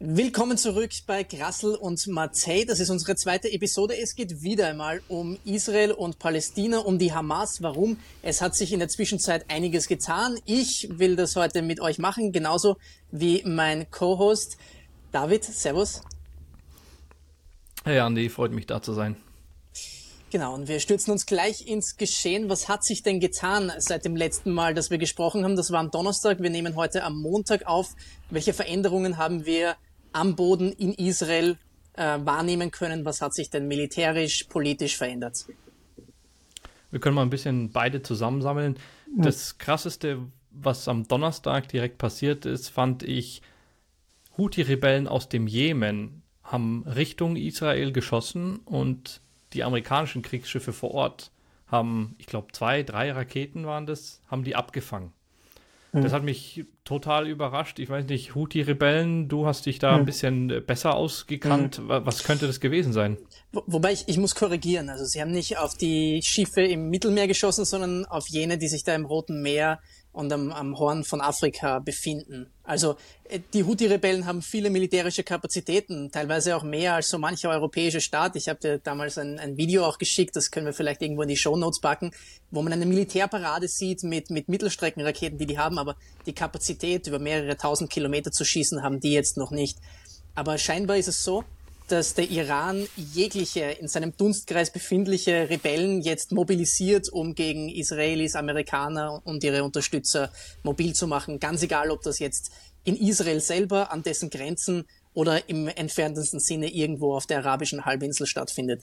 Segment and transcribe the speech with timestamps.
[0.00, 2.64] Willkommen zurück bei Grassel und Marseille.
[2.64, 3.98] Das ist unsere zweite Episode.
[4.00, 7.62] Es geht wieder einmal um Israel und Palästina, um die Hamas.
[7.62, 7.98] Warum?
[8.22, 10.38] Es hat sich in der Zwischenzeit einiges getan.
[10.44, 12.76] Ich will das heute mit euch machen, genauso
[13.10, 14.56] wie mein Co-Host
[15.10, 15.42] David.
[15.42, 16.02] Servus.
[17.82, 19.16] Hey Andi, freut mich da zu sein.
[20.30, 22.48] Genau, und wir stürzen uns gleich ins Geschehen.
[22.48, 25.56] Was hat sich denn getan seit dem letzten Mal, dass wir gesprochen haben?
[25.56, 26.40] Das war am Donnerstag.
[26.40, 27.96] Wir nehmen heute am Montag auf.
[28.30, 29.74] Welche Veränderungen haben wir
[30.12, 31.56] am Boden in Israel
[31.94, 33.04] äh, wahrnehmen können?
[33.04, 35.46] Was hat sich denn militärisch, politisch verändert?
[36.90, 38.76] Wir können mal ein bisschen beide zusammensammeln.
[39.16, 39.24] Ja.
[39.24, 40.18] Das Krasseste,
[40.50, 43.42] was am Donnerstag direkt passiert ist, fand ich,
[44.36, 49.20] Houthi-Rebellen aus dem Jemen haben Richtung Israel geschossen und
[49.52, 51.30] die amerikanischen Kriegsschiffe vor Ort
[51.66, 55.12] haben, ich glaube, zwei, drei Raketen waren das, haben die abgefangen.
[55.92, 56.02] Mhm.
[56.02, 57.78] Das hat mich total überrascht.
[57.78, 59.98] Ich weiß nicht, Houthi-Rebellen, du hast dich da mhm.
[59.98, 61.80] ein bisschen besser ausgekannt.
[61.80, 61.88] Mhm.
[61.88, 63.16] Was könnte das gewesen sein?
[63.52, 64.88] Wo, wobei ich, ich muss korrigieren.
[64.88, 68.84] Also sie haben nicht auf die Schiffe im Mittelmeer geschossen, sondern auf jene, die sich
[68.84, 69.80] da im Roten Meer
[70.18, 72.50] und am, am Horn von Afrika befinden.
[72.64, 72.96] Also
[73.28, 78.34] äh, die Houthi-Rebellen haben viele militärische Kapazitäten, teilweise auch mehr als so mancher europäische Staat.
[78.34, 81.28] Ich habe dir damals ein, ein, Video auch geschickt, das können wir vielleicht irgendwo in
[81.28, 82.10] die Show Notes packen,
[82.50, 85.94] wo man eine Militärparade sieht mit, mit Mittelstreckenraketen, die die haben, aber
[86.26, 89.78] die Kapazität über mehrere tausend Kilometer zu schießen haben die jetzt noch nicht.
[90.34, 91.44] Aber scheinbar ist es so,
[91.92, 99.20] dass der Iran jegliche in seinem Dunstkreis befindliche Rebellen jetzt mobilisiert, um gegen Israelis, Amerikaner
[99.24, 100.30] und ihre Unterstützer
[100.62, 101.40] mobil zu machen.
[101.40, 102.52] Ganz egal, ob das jetzt
[102.84, 108.26] in Israel selber, an dessen Grenzen oder im entferntesten Sinne irgendwo auf der arabischen Halbinsel
[108.26, 108.82] stattfindet.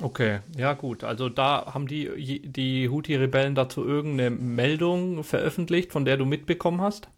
[0.00, 1.04] Okay, ja gut.
[1.04, 7.08] Also da haben die, die Houthi-Rebellen dazu irgendeine Meldung veröffentlicht, von der du mitbekommen hast?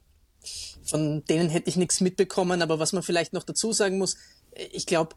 [0.84, 4.16] Von denen hätte ich nichts mitbekommen, aber was man vielleicht noch dazu sagen muss,
[4.72, 5.16] ich glaube,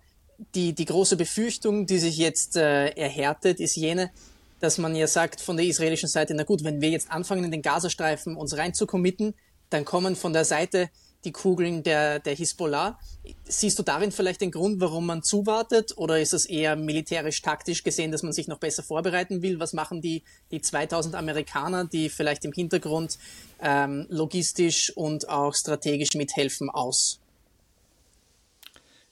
[0.56, 4.12] die, die große Befürchtung, die sich jetzt äh, erhärtet, ist jene,
[4.60, 7.52] dass man ja sagt von der israelischen Seite, na gut, wenn wir jetzt anfangen, in
[7.52, 9.34] den Gazastreifen uns rein zu committen,
[9.70, 10.90] dann kommen von der Seite
[11.26, 13.00] die Kugeln der, der Hisbollah.
[13.46, 15.98] Siehst du darin vielleicht den Grund, warum man zuwartet?
[15.98, 19.60] Oder ist es eher militärisch-taktisch gesehen, dass man sich noch besser vorbereiten will?
[19.60, 23.18] Was machen die, die 2000 Amerikaner, die vielleicht im Hintergrund
[23.62, 27.20] ähm, logistisch und auch strategisch mithelfen, aus?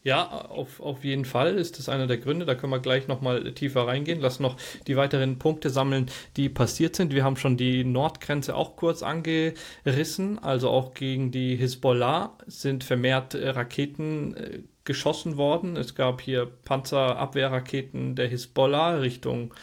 [0.05, 2.45] Ja, auf, auf jeden Fall ist das einer der Gründe.
[2.45, 4.19] Da können wir gleich nochmal tiefer reingehen.
[4.21, 4.55] Lass noch
[4.85, 7.11] die weiteren Punkte sammeln, die passiert sind.
[7.11, 10.38] Wir haben schon die Nordgrenze auch kurz angerissen.
[10.38, 15.75] Also auch gegen die Hisbollah sind vermehrt Raketen äh, geschossen worden.
[15.75, 19.55] Es gab hier Panzerabwehrraketen der Hisbollah Richtung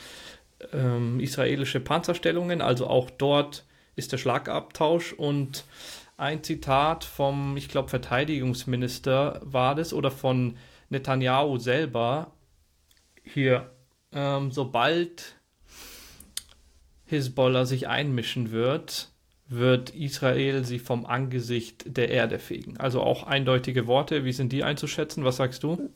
[0.72, 2.62] ähm, israelische Panzerstellungen.
[2.62, 3.64] Also auch dort
[3.94, 5.62] ist der Schlagabtausch und
[6.22, 10.56] ein Zitat vom, ich glaube, Verteidigungsminister war das oder von
[10.88, 12.32] Netanyahu selber.
[13.24, 13.72] Hier,
[14.12, 15.40] ähm, sobald
[17.06, 19.10] Hisbollah sich einmischen wird,
[19.48, 22.76] wird Israel sie vom Angesicht der Erde fegen.
[22.76, 24.24] Also auch eindeutige Worte.
[24.24, 25.24] Wie sind die einzuschätzen?
[25.24, 25.90] Was sagst du?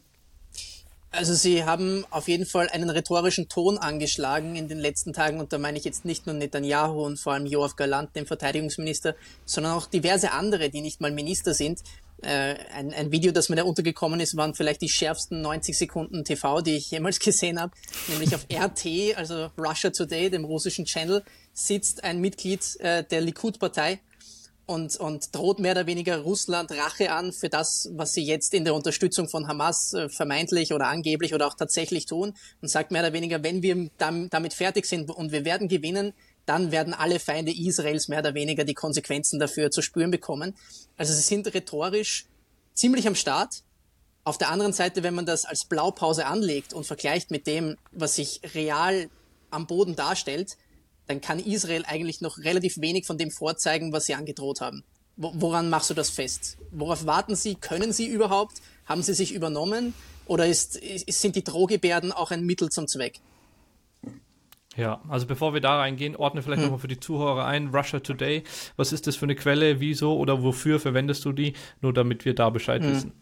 [1.16, 5.50] Also Sie haben auf jeden Fall einen rhetorischen Ton angeschlagen in den letzten Tagen und
[5.50, 9.14] da meine ich jetzt nicht nur Netanyahu und vor allem Joachim Galant, den Verteidigungsminister,
[9.46, 11.80] sondern auch diverse andere, die nicht mal Minister sind.
[12.20, 16.22] Äh, ein, ein Video, das mir da untergekommen ist, waren vielleicht die schärfsten 90 Sekunden
[16.22, 17.72] TV, die ich jemals gesehen habe.
[18.08, 21.22] Nämlich auf RT, also Russia Today, dem russischen Channel,
[21.54, 24.00] sitzt ein Mitglied äh, der Likud-Partei
[24.66, 28.64] und, und droht mehr oder weniger Russland Rache an für das, was sie jetzt in
[28.64, 33.02] der Unterstützung von Hamas äh, vermeintlich oder angeblich oder auch tatsächlich tun und sagt mehr
[33.02, 36.12] oder weniger, wenn wir damit fertig sind und wir werden gewinnen,
[36.46, 40.54] dann werden alle Feinde Israels mehr oder weniger die Konsequenzen dafür zu spüren bekommen.
[40.96, 42.26] Also sie sind rhetorisch
[42.74, 43.62] ziemlich am Start.
[44.24, 48.16] Auf der anderen Seite, wenn man das als Blaupause anlegt und vergleicht mit dem, was
[48.16, 49.08] sich real
[49.50, 50.56] am Boden darstellt,
[51.06, 54.84] dann kann Israel eigentlich noch relativ wenig von dem vorzeigen, was sie angedroht haben.
[55.16, 56.58] Woran machst du das fest?
[56.72, 57.54] Worauf warten sie?
[57.54, 58.60] Können sie überhaupt?
[58.84, 59.94] Haben sie sich übernommen?
[60.26, 63.20] Oder ist, ist, sind die Drohgebärden auch ein Mittel zum Zweck?
[64.76, 66.66] Ja, also bevor wir da reingehen, ordne vielleicht hm.
[66.66, 68.44] nochmal für die Zuhörer ein, Russia Today,
[68.76, 72.34] was ist das für eine Quelle, wieso oder wofür verwendest du die, nur damit wir
[72.34, 72.92] da Bescheid hm.
[72.92, 73.12] wissen.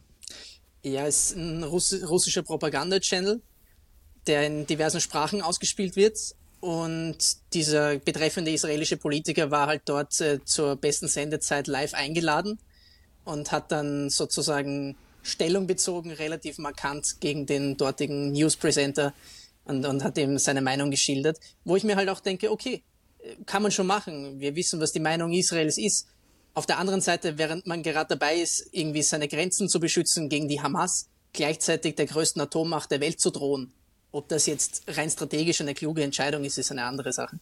[0.83, 3.41] Ja, es ist ein Russ russischer Propaganda-Channel,
[4.27, 6.19] der in diversen Sprachen ausgespielt wird
[6.65, 7.19] und
[7.53, 12.59] dieser betreffende israelische Politiker war halt dort äh, zur besten Sendezeit live eingeladen
[13.27, 19.13] und hat dann sozusagen Stellung bezogen, relativ markant gegen den dortigen News-Presenter
[19.67, 22.83] und, und hat ihm seine Meinung geschildert, wo ich mir halt auch denke, okay,
[23.45, 24.41] kann man schon machen.
[24.41, 26.07] Wir wissen, was die Meinung Israels ist.
[26.55, 30.49] Auf der anderen Seite, während man gerade dabei ist, irgendwie seine Grenzen zu beschützen gegen
[30.49, 33.75] die Hamas, gleichzeitig der größten Atommacht der Welt zu drohen.
[34.15, 37.41] Ob das jetzt rein strategisch eine kluge Entscheidung ist, ist eine andere Sache.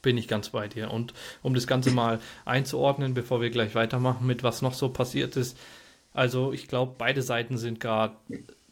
[0.00, 0.92] Bin ich ganz bei dir.
[0.92, 1.12] Und
[1.42, 5.58] um das Ganze mal einzuordnen, bevor wir gleich weitermachen mit was noch so passiert ist,
[6.12, 8.16] also ich glaube, beide Seiten sind gerade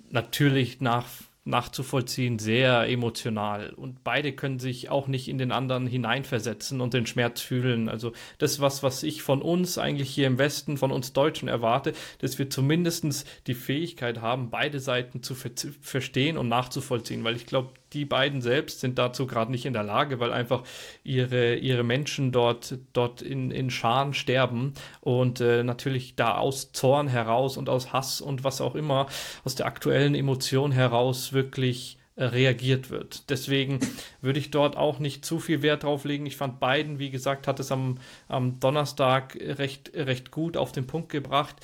[0.09, 1.09] natürlich nach
[1.45, 3.71] nachzuvollziehen, sehr emotional.
[3.75, 7.89] Und beide können sich auch nicht in den anderen hineinversetzen und den Schmerz fühlen.
[7.89, 11.93] Also das, was, was ich von uns eigentlich hier im Westen, von uns Deutschen erwarte,
[12.19, 15.51] dass wir zumindest die Fähigkeit haben, beide Seiten zu ver
[15.81, 17.25] verstehen und nachzuvollziehen.
[17.25, 20.65] Weil ich glaube, die beiden selbst sind dazu gerade nicht in der Lage, weil einfach
[21.05, 27.09] ihre, ihre Menschen dort, dort in, in Scharen sterben und äh, natürlich da aus Zorn
[27.09, 29.07] heraus und aus Hass und was auch immer,
[29.45, 33.31] aus der aktuellen Emotion heraus wirklich äh, reagiert wird.
[33.31, 33.79] Deswegen
[34.21, 36.27] würde ich dort auch nicht zu viel Wert drauf legen.
[36.27, 37.99] Ich fand beiden, wie gesagt, hat es am,
[38.29, 41.57] am Donnerstag recht, recht gut auf den Punkt gebracht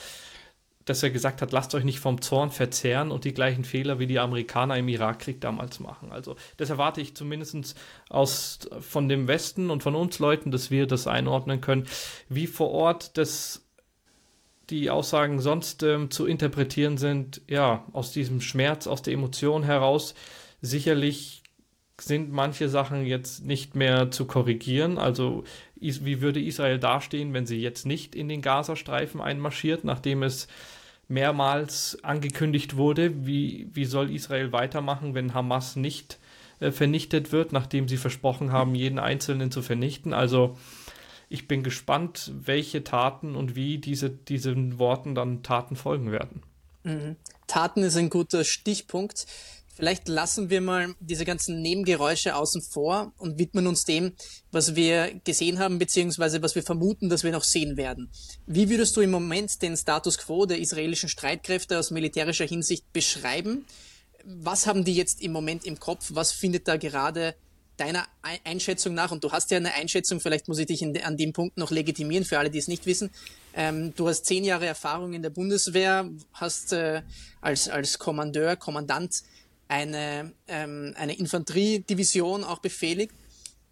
[0.85, 4.06] dass er gesagt hat, lasst euch nicht vom Zorn verzehren und die gleichen Fehler wie
[4.06, 6.11] die Amerikaner im Irakkrieg damals machen.
[6.11, 7.77] Also das erwarte ich zumindest
[8.09, 11.87] aus, von dem Westen und von uns Leuten, dass wir das einordnen können,
[12.29, 13.67] wie vor Ort das
[14.71, 20.15] die Aussagen sonst ähm, zu interpretieren sind, ja, aus diesem Schmerz, aus der Emotion heraus.
[20.62, 21.43] Sicherlich
[22.00, 24.97] sind manche Sachen jetzt nicht mehr zu korrigieren.
[24.99, 25.44] Also
[25.81, 30.49] wie würde Israel dastehen, wenn sie jetzt nicht in den Gazastreifen einmarschiert, nachdem es
[31.09, 33.27] mehrmals angekündigt wurde?
[33.27, 36.19] Wie, wie soll Israel weitermachen, wenn Hamas nicht
[36.61, 40.12] äh, vernichtet wird, nachdem sie versprochen haben, jeden Einzelnen zu vernichten?
[40.12, 40.56] Also
[41.29, 46.43] ich bin gespannt, welche Taten und wie diese, diesen Worten dann Taten folgen werden.
[46.83, 47.17] Mhm.
[47.47, 49.26] Taten ist ein guter Stichpunkt.
[49.75, 54.13] Vielleicht lassen wir mal diese ganzen Nebengeräusche außen vor und widmen uns dem,
[54.51, 58.11] was wir gesehen haben, beziehungsweise was wir vermuten, dass wir noch sehen werden.
[58.47, 63.65] Wie würdest du im Moment den Status quo der israelischen Streitkräfte aus militärischer Hinsicht beschreiben?
[64.25, 66.11] Was haben die jetzt im Moment im Kopf?
[66.13, 67.35] Was findet da gerade
[67.81, 68.07] deiner
[68.45, 71.33] Einschätzung nach, und du hast ja eine Einschätzung, vielleicht muss ich dich de, an dem
[71.33, 73.11] Punkt noch legitimieren für alle, die es nicht wissen.
[73.55, 77.01] Ähm, du hast zehn Jahre Erfahrung in der Bundeswehr, hast äh,
[77.41, 79.23] als, als Kommandeur, Kommandant
[79.71, 83.15] eine, ähm, eine Infanteriedivision auch befehligt.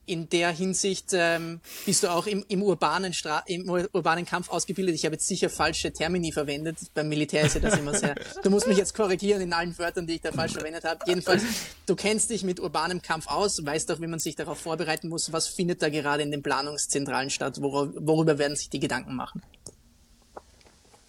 [0.06, 4.94] In der Hinsicht ähm, bist du auch im, im, urbanen Stra im urbanen Kampf ausgebildet.
[4.94, 6.78] Ich habe jetzt sicher falsche Termini verwendet.
[6.94, 8.14] Beim Militär ist ja das immer sehr.
[8.42, 11.00] Du musst mich jetzt korrigieren in allen Wörtern, die ich da falsch verwendet habe.
[11.06, 11.42] Jedenfalls,
[11.84, 15.30] du kennst dich mit urbanem Kampf aus, weißt auch, wie man sich darauf vorbereiten muss.
[15.32, 17.60] Was findet da gerade in den Planungszentralen statt?
[17.60, 19.42] Wor worüber werden sich die Gedanken machen?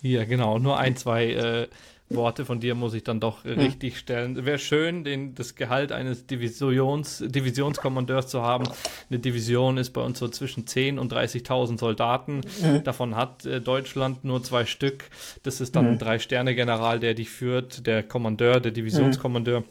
[0.02, 0.60] Ja, genau.
[0.60, 1.68] Nur ein, zwei äh,
[2.10, 3.60] Worte von dir muss ich dann doch hm.
[3.60, 4.46] richtig stellen.
[4.46, 8.66] Wäre schön, den, das Gehalt eines Divisions, Divisionskommandeurs zu haben.
[9.10, 12.42] Eine Division ist bei uns so zwischen 10 und 30.000 Soldaten.
[12.62, 12.84] Hm.
[12.84, 15.06] Davon hat äh, Deutschland nur zwei Stück.
[15.44, 15.92] Das ist dann hm.
[15.94, 19.64] ein Drei-Sterne-General, der die führt, der Kommandeur, der Divisionskommandeur.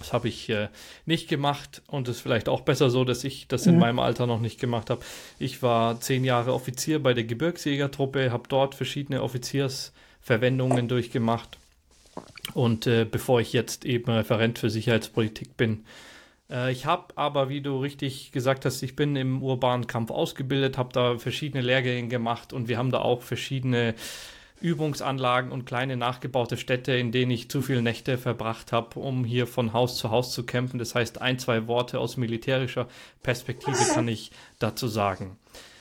[0.00, 0.68] Das habe ich äh,
[1.04, 3.80] nicht gemacht und es ist vielleicht auch besser so, dass ich das in mhm.
[3.80, 5.02] meinem Alter noch nicht gemacht habe.
[5.38, 11.59] Ich war zehn Jahre Offizier bei der Gebirgsjägertruppe, habe dort verschiedene Offiziersverwendungen durchgemacht
[12.54, 15.84] und äh, bevor ich jetzt eben Referent für Sicherheitspolitik bin.
[16.50, 20.78] Äh, ich habe aber, wie du richtig gesagt hast, ich bin im urbanen Kampf ausgebildet,
[20.78, 23.94] habe da verschiedene Lehrgänge gemacht und wir haben da auch verschiedene
[24.60, 29.46] Übungsanlagen und kleine nachgebaute Städte, in denen ich zu viele Nächte verbracht habe, um hier
[29.46, 30.78] von Haus zu Haus zu kämpfen.
[30.78, 32.86] Das heißt, ein, zwei Worte aus militärischer
[33.22, 35.38] Perspektive kann ich dazu sagen.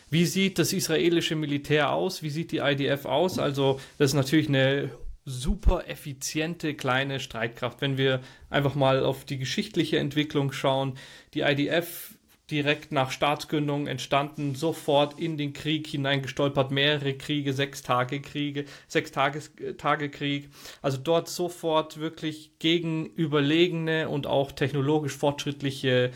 [0.09, 2.23] Wie sieht das israelische Militär aus?
[2.23, 3.37] Wie sieht die IDF aus?
[3.37, 4.89] Also, das ist natürlich eine
[5.29, 7.81] super effiziente kleine Streitkraft.
[7.81, 10.97] Wenn wir einfach mal auf die geschichtliche Entwicklung schauen,
[11.33, 12.15] die IDF
[12.49, 19.11] direkt nach Staatsgründung entstanden, sofort in den Krieg hineingestolpert, mehrere Kriege, sechs Tage Kriege, sechs
[19.11, 20.49] Tages, Tage Krieg.
[20.81, 26.11] Also dort sofort wirklich gegen überlegene und auch technologisch fortschrittliche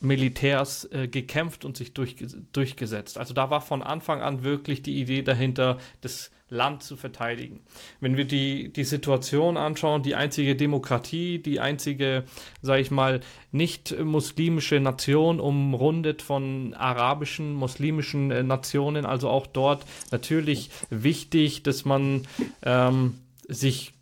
[0.00, 2.16] Militärs äh, gekämpft und sich durch,
[2.52, 3.18] durchgesetzt.
[3.18, 7.60] Also da war von Anfang an wirklich die Idee dahinter, das Land zu verteidigen.
[8.00, 12.24] Wenn wir die, die Situation anschauen, die einzige Demokratie, die einzige,
[12.62, 19.84] sage ich mal, nicht muslimische Nation, umrundet von arabischen, muslimischen äh, Nationen, also auch dort
[20.12, 22.22] natürlich wichtig, dass man
[22.62, 23.92] ähm, sich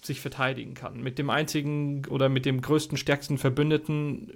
[0.00, 1.02] sich verteidigen kann.
[1.02, 4.32] Mit dem einzigen oder mit dem größten, stärksten Verbündeten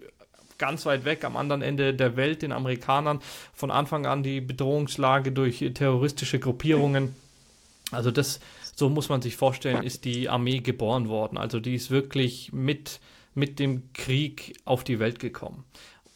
[0.59, 3.21] ganz weit weg am anderen Ende der Welt, den Amerikanern,
[3.55, 7.15] von Anfang an die Bedrohungslage durch terroristische Gruppierungen
[7.93, 8.41] also das,
[8.75, 11.39] so muss man sich vorstellen, ist die Armee geboren worden.
[11.39, 13.01] Also die ist wirklich mit,
[13.35, 15.65] mit dem Krieg auf die Welt gekommen.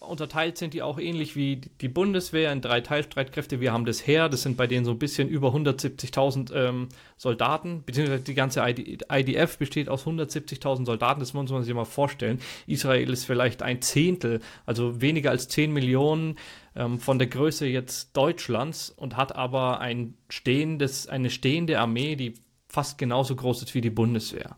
[0.08, 3.60] Unterteilt sind die auch ähnlich wie die Bundeswehr in drei Teilstreitkräfte.
[3.60, 7.82] Wir haben das Heer, das sind bei denen so ein bisschen über 170.000 ähm, Soldaten,
[7.84, 12.40] beziehungsweise die ganze IDF besteht aus 170.000 Soldaten, das muss man sich mal vorstellen.
[12.66, 16.36] Israel ist vielleicht ein Zehntel, also weniger als 10 Millionen
[16.75, 22.34] ähm, von der Größe jetzt Deutschlands und hat aber ein stehendes, eine stehende Armee, die
[22.68, 24.56] fast genauso groß ist wie die Bundeswehr.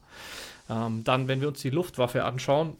[0.69, 2.77] Ähm, dann, wenn wir uns die Luftwaffe anschauen,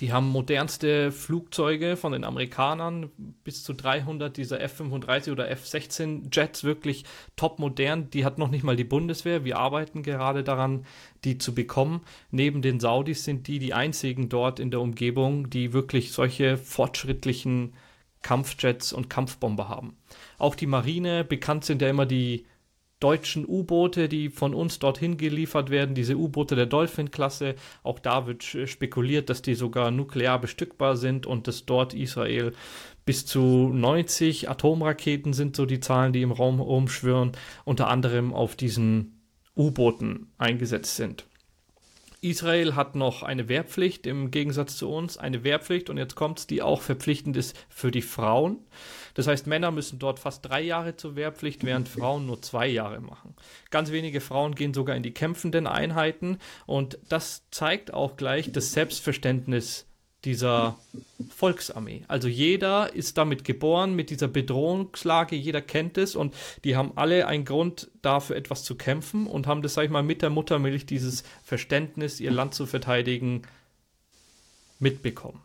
[0.00, 3.10] die haben modernste Flugzeuge von den Amerikanern,
[3.44, 7.04] bis zu 300 dieser F-35 oder F-16 Jets, wirklich
[7.36, 8.10] top modern.
[8.10, 9.44] Die hat noch nicht mal die Bundeswehr.
[9.44, 10.84] Wir arbeiten gerade daran,
[11.24, 12.02] die zu bekommen.
[12.30, 17.74] Neben den Saudis sind die die einzigen dort in der Umgebung, die wirklich solche fortschrittlichen
[18.22, 19.96] Kampfjets und Kampfbomber haben.
[20.38, 22.46] Auch die Marine, bekannt sind ja immer die
[23.00, 27.54] deutschen U-Boote, die von uns dorthin geliefert werden, diese U-Boote der Dolphin-Klasse.
[27.82, 32.52] Auch da wird spekuliert, dass die sogar nuklear bestückbar sind und dass dort Israel
[33.04, 37.32] bis zu 90 Atomraketen sind so die Zahlen, die im Raum rumschwirren,
[37.64, 39.20] unter anderem auf diesen
[39.56, 41.26] U-Booten eingesetzt sind.
[42.24, 46.46] Israel hat noch eine Wehrpflicht im Gegensatz zu uns, eine Wehrpflicht und jetzt kommt es,
[46.46, 48.60] die auch verpflichtend ist für die Frauen.
[49.14, 53.00] Das heißt, Männer müssen dort fast drei Jahre zur Wehrpflicht, während Frauen nur zwei Jahre
[53.00, 53.34] machen.
[53.70, 58.72] Ganz wenige Frauen gehen sogar in die kämpfenden Einheiten und das zeigt auch gleich das
[58.72, 59.86] Selbstverständnis
[60.24, 60.78] dieser
[61.28, 62.02] Volksarmee.
[62.08, 67.26] Also jeder ist damit geboren, mit dieser Bedrohungslage, jeder kennt es und die haben alle
[67.26, 70.86] einen Grund dafür etwas zu kämpfen und haben das, sag ich mal, mit der Muttermilch
[70.86, 73.42] dieses Verständnis, ihr Land zu verteidigen,
[74.84, 75.40] mitbekommen.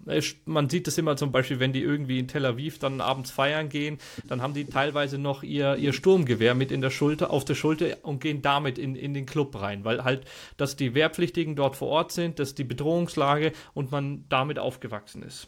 [0.46, 3.70] Man sieht das immer zum Beispiel, wenn die irgendwie in Tel Aviv dann abends feiern
[3.70, 7.56] gehen, dann haben die teilweise noch ihr, ihr Sturmgewehr mit in der Schulter, auf der
[7.56, 10.26] Schulter und gehen damit in, in den Club rein, weil halt,
[10.58, 15.48] dass die Wehrpflichtigen dort vor Ort sind, dass die Bedrohungslage und man damit aufgewachsen ist.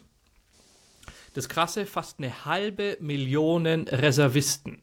[1.34, 4.82] Das Krasse, fast eine halbe Million Reservisten.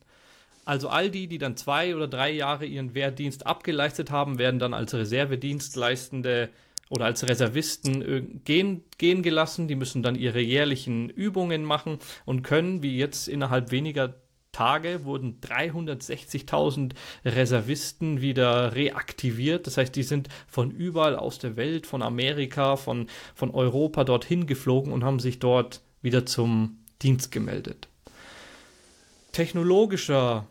[0.67, 4.75] Also all die, die dann zwei oder drei Jahre ihren Wehrdienst abgeleistet haben, werden dann
[4.75, 6.51] als Reservedienstleistende
[6.91, 9.69] oder als Reservisten gehen, gehen gelassen.
[9.69, 14.15] Die müssen dann ihre jährlichen Übungen machen und können, wie jetzt innerhalb weniger
[14.53, 16.93] Tage, wurden 360.000
[17.25, 19.67] Reservisten wieder reaktiviert.
[19.67, 24.47] Das heißt, die sind von überall aus der Welt, von Amerika, von, von Europa dorthin
[24.47, 27.89] geflogen und haben sich dort wieder zum Dienst gemeldet.
[29.33, 30.49] Technologischer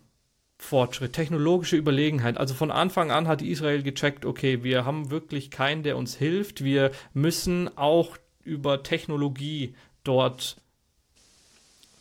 [0.57, 2.37] Fortschritt, technologische Überlegenheit.
[2.37, 6.63] Also von Anfang an hat Israel gecheckt, okay, wir haben wirklich keinen, der uns hilft.
[6.63, 10.57] Wir müssen auch über Technologie dort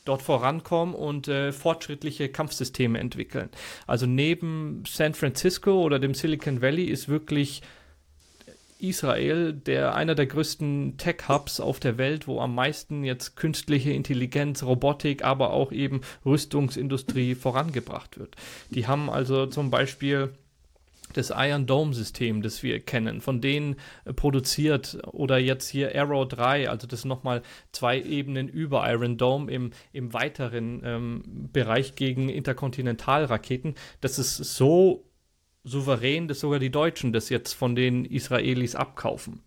[0.06, 3.50] dort vorankommen und äh, fortschrittliche Kampfsysteme entwickeln.
[3.88, 7.62] Also neben San Francisco oder dem Silicon Valley ist wirklich
[8.78, 14.62] Israel, der einer der größten Tech-Hubs auf der Welt, wo am meisten jetzt künstliche Intelligenz,
[14.62, 18.36] Robotik, aber auch eben Rüstungsindustrie vorangebracht wird.
[18.70, 20.32] Die haben also zum Beispiel
[21.12, 26.26] das Iron Dome System, das wir kennen, von denen äh, produziert oder jetzt hier Arrow
[26.28, 27.42] 3, also das nochmal
[27.72, 33.74] zwei Ebenen über Iron Dome im, im weiteren ähm, Bereich gegen Interkontinentalraketen.
[34.00, 35.05] Das ist so
[35.66, 39.40] souverän, dass sogar die Deutschen das jetzt von den Israelis abkaufen.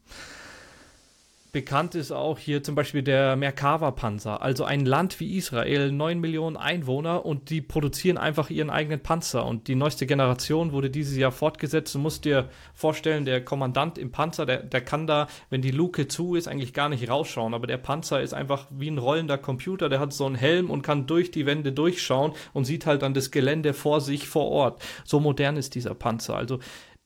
[1.51, 6.57] Bekannt ist auch hier zum Beispiel der Merkava-Panzer, also ein Land wie Israel, 9 Millionen
[6.57, 9.47] Einwohner und die produzieren einfach ihren eigenen Panzer.
[9.47, 11.95] Und die neueste Generation wurde dieses Jahr fortgesetzt.
[11.95, 16.07] Du musst dir vorstellen, der Kommandant im Panzer, der, der kann da, wenn die Luke
[16.07, 17.55] zu ist, eigentlich gar nicht rausschauen.
[17.55, 20.83] Aber der Panzer ist einfach wie ein rollender Computer, der hat so einen Helm und
[20.83, 24.83] kann durch die Wände durchschauen und sieht halt dann das Gelände vor sich vor Ort.
[25.03, 26.35] So modern ist dieser Panzer.
[26.35, 26.59] Also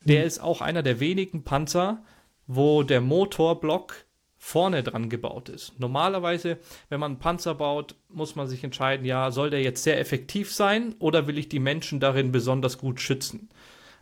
[0.03, 0.27] der mhm.
[0.27, 2.03] ist auch einer der wenigen Panzer,
[2.45, 4.05] wo der Motorblock
[4.45, 5.79] vorne dran gebaut ist.
[5.79, 6.57] Normalerweise,
[6.89, 10.53] wenn man einen Panzer baut, muss man sich entscheiden, ja, soll der jetzt sehr effektiv
[10.53, 13.47] sein oder will ich die Menschen darin besonders gut schützen?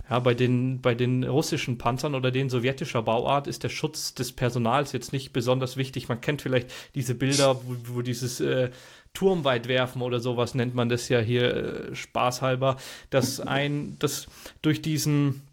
[0.10, 4.32] Ja, bei den, bei den russischen Panzern oder den sowjetischer Bauart ist der Schutz des
[4.32, 6.10] Personals jetzt nicht besonders wichtig.
[6.10, 8.72] Man kennt vielleicht diese Bilder, wo, wo dieses äh,
[9.14, 12.78] Turmweitwerfen oder sowas nennt man das ja hier äh, spaßhalber,
[13.12, 14.26] dass ein, das
[14.64, 15.44] durch diesen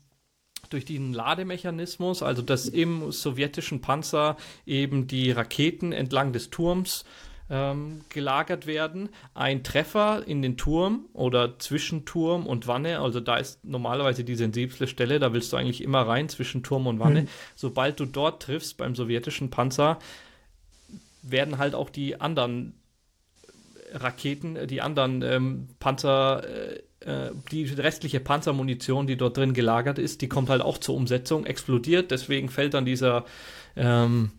[0.68, 7.04] durch den Lademechanismus, also dass im sowjetischen Panzer eben die Raketen entlang des Turms
[7.50, 9.08] ähm, gelagert werden.
[9.34, 14.34] Ein Treffer in den Turm oder zwischen Turm und Wanne, also da ist normalerweise die
[14.34, 17.22] sensible Stelle, da willst du eigentlich immer rein zwischen Turm und Wanne.
[17.22, 17.28] Mhm.
[17.54, 19.98] Sobald du dort triffst beim sowjetischen Panzer,
[21.22, 22.74] werden halt auch die anderen
[23.92, 30.20] Raketen, die anderen ähm, Panzer äh, äh, die restliche Panzermunition, die dort drin gelagert ist,
[30.22, 33.24] die kommt halt auch zur Umsetzung, explodiert, deswegen fällt dann dieser,
[33.76, 34.32] ähm,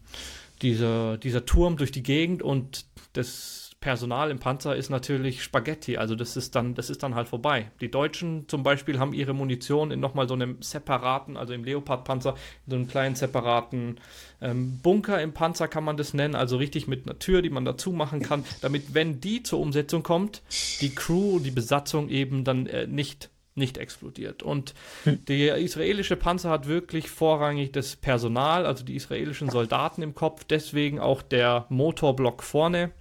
[0.61, 6.13] dieser, dieser Turm durch die Gegend und das Personal im Panzer ist natürlich Spaghetti, also
[6.15, 7.71] das ist dann, das ist dann halt vorbei.
[7.79, 12.31] Die Deutschen zum Beispiel haben ihre Munition in nochmal so einem separaten, also im Leopard-Panzer,
[12.65, 14.01] in so einem kleinen separaten
[14.41, 17.65] ähm, Bunker im Panzer kann man das nennen, also richtig mit einer Tür, die man
[17.65, 20.41] dazu machen kann, damit, wenn die zur Umsetzung kommt,
[20.81, 24.41] die Crew, die Besatzung eben dann äh, nicht nicht explodiert.
[24.41, 25.25] Und hm.
[25.25, 30.99] der israelische Panzer hat wirklich vorrangig das Personal, also die israelischen Soldaten im Kopf, deswegen
[30.99, 32.91] auch der Motorblock vorne,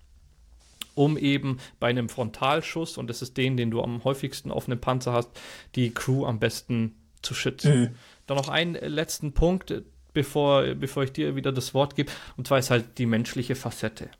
[0.94, 4.80] um eben bei einem Frontalschuss, und das ist den, den du am häufigsten auf einem
[4.80, 5.30] Panzer hast,
[5.76, 7.80] die Crew am besten zu schützen.
[7.80, 7.88] Mhm.
[8.26, 12.58] Dann noch einen letzten Punkt, bevor, bevor ich dir wieder das Wort gebe, und zwar
[12.58, 14.10] ist halt die menschliche Facette.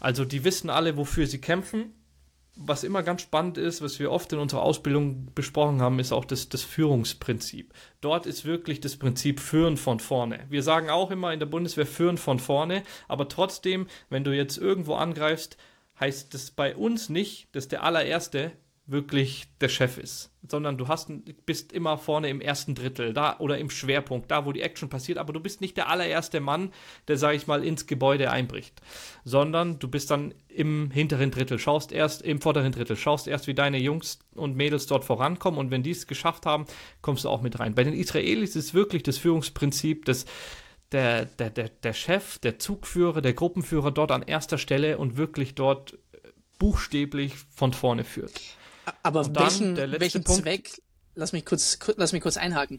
[0.00, 1.94] Also die wissen alle, wofür sie kämpfen.
[2.60, 6.24] Was immer ganz spannend ist, was wir oft in unserer Ausbildung besprochen haben, ist auch
[6.24, 7.72] das, das Führungsprinzip.
[8.00, 10.40] Dort ist wirklich das Prinzip Führen von vorne.
[10.48, 14.58] Wir sagen auch immer in der Bundeswehr Führen von vorne, aber trotzdem, wenn du jetzt
[14.58, 15.56] irgendwo angreifst,
[16.00, 18.52] heißt das bei uns nicht, dass der allererste
[18.90, 21.10] wirklich der Chef ist, sondern du hast,
[21.44, 25.18] bist immer vorne im ersten Drittel da oder im Schwerpunkt, da wo die Action passiert,
[25.18, 26.72] aber du bist nicht der allererste Mann,
[27.06, 28.80] der, sage ich mal, ins Gebäude einbricht,
[29.24, 33.54] sondern du bist dann im hinteren Drittel, schaust erst im vorderen Drittel, schaust erst, wie
[33.54, 36.64] deine Jungs und Mädels dort vorankommen und wenn die es geschafft haben,
[37.02, 37.74] kommst du auch mit rein.
[37.74, 40.24] Bei den Israelis ist wirklich das Führungsprinzip, dass
[40.92, 45.54] der, der, der, der Chef, der Zugführer, der Gruppenführer dort an erster Stelle und wirklich
[45.54, 46.28] dort äh,
[46.58, 48.40] buchstäblich von vorne führt.
[49.02, 50.82] Aber welchen, welchen Punkt, Zweck,
[51.14, 52.78] lass mich, kurz, lass mich kurz einhaken,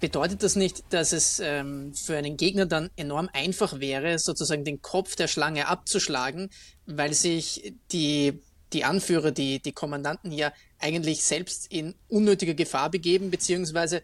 [0.00, 4.82] bedeutet das nicht, dass es ähm, für einen Gegner dann enorm einfach wäre, sozusagen den
[4.82, 6.50] Kopf der Schlange abzuschlagen,
[6.86, 8.40] weil sich die,
[8.72, 14.02] die Anführer, die, die Kommandanten ja eigentlich selbst in unnötige Gefahr begeben, beziehungsweise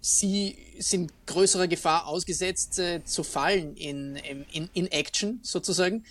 [0.00, 4.16] sie sind größerer Gefahr ausgesetzt äh, zu fallen in,
[4.52, 6.04] in, in Action sozusagen.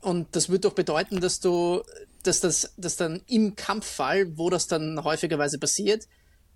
[0.00, 1.82] Und das würde doch bedeuten, dass du,
[2.22, 6.06] dass das, dass dann im Kampffall, wo das dann häufigerweise passiert,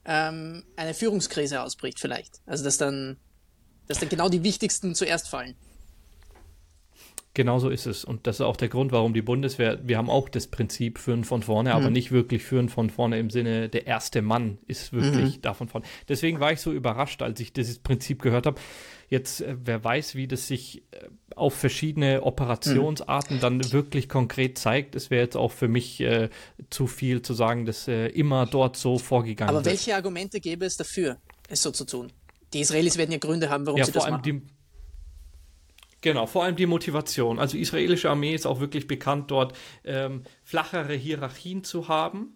[0.04, 2.40] ähm, eine Führungskrise ausbricht vielleicht.
[2.46, 3.16] Also dass dann,
[3.88, 5.54] dass dann genau die wichtigsten zuerst fallen.
[7.36, 8.02] Genauso ist es.
[8.02, 11.22] Und das ist auch der Grund, warum die Bundeswehr, wir haben auch das Prinzip führen
[11.22, 11.76] von vorne, mhm.
[11.76, 15.42] aber nicht wirklich führen von vorne im Sinne, der erste Mann ist wirklich mhm.
[15.42, 15.86] davon vorne.
[16.08, 18.58] Deswegen war ich so überrascht, als ich dieses Prinzip gehört habe.
[19.08, 23.40] Jetzt, äh, wer weiß, wie das sich äh, auf verschiedene Operationsarten mhm.
[23.40, 24.94] dann wirklich konkret zeigt.
[24.94, 26.30] Es wäre jetzt auch für mich äh,
[26.70, 29.64] zu viel zu sagen, dass äh, immer dort so vorgegangen wird.
[29.64, 32.12] Aber welche Argumente gäbe es dafür, es so zu tun?
[32.52, 34.22] Die Israelis werden ja Gründe haben, warum ja, sie das machen.
[34.22, 34.42] Die,
[36.06, 37.40] Genau, vor allem die Motivation.
[37.40, 42.35] Also die israelische Armee ist auch wirklich bekannt, dort ähm, flachere Hierarchien zu haben.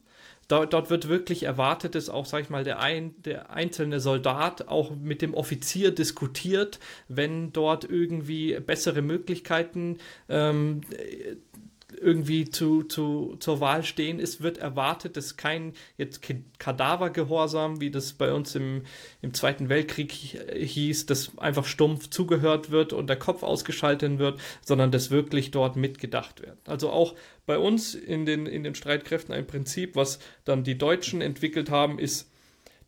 [0.50, 4.66] Dort, dort, wird wirklich erwartet, dass auch, sag ich mal, der, ein, der einzelne Soldat
[4.66, 10.80] auch mit dem Offizier diskutiert, wenn dort irgendwie bessere Möglichkeiten ähm,
[11.92, 14.20] irgendwie zu, zu, zur Wahl stehen.
[14.20, 16.20] Es wird erwartet, dass kein jetzt
[16.58, 18.82] Kadavergehorsam, wie das bei uns im,
[19.22, 24.90] im Zweiten Weltkrieg hieß, dass einfach stumpf zugehört wird und der Kopf ausgeschaltet wird, sondern
[24.90, 26.58] dass wirklich dort mitgedacht wird.
[26.66, 27.14] Also auch
[27.46, 31.98] bei uns in den, in den Streitkräften ein Prinzip, was dann die Deutschen entwickelt haben,
[31.98, 32.29] ist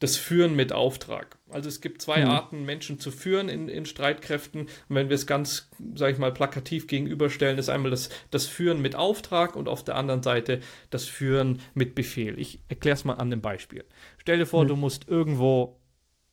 [0.02, 1.38] das Führen mit Auftrag.
[1.48, 2.30] Also es gibt zwei mhm.
[2.30, 4.62] Arten, Menschen zu führen in, in Streitkräften.
[4.62, 8.82] Und wenn wir es ganz, sage ich mal, plakativ gegenüberstellen, ist einmal das, das Führen
[8.82, 10.60] mit Auftrag und auf der anderen Seite
[10.90, 12.38] das Führen mit Befehl.
[12.40, 13.84] Ich erkläre es mal an einem Beispiel.
[14.18, 14.68] Stell dir vor, mhm.
[14.68, 15.78] du musst irgendwo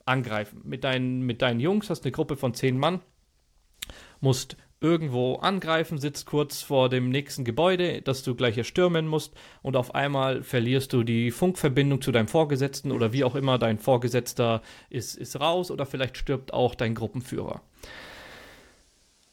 [0.05, 0.61] angreifen.
[0.63, 3.01] Mit deinen, mit deinen Jungs hast eine Gruppe von zehn Mann,
[4.19, 9.75] musst irgendwo angreifen, sitzt kurz vor dem nächsten Gebäude, das du gleich erstürmen musst und
[9.75, 14.61] auf einmal verlierst du die Funkverbindung zu deinem Vorgesetzten oder wie auch immer dein Vorgesetzter
[14.89, 17.61] ist, ist raus oder vielleicht stirbt auch dein Gruppenführer.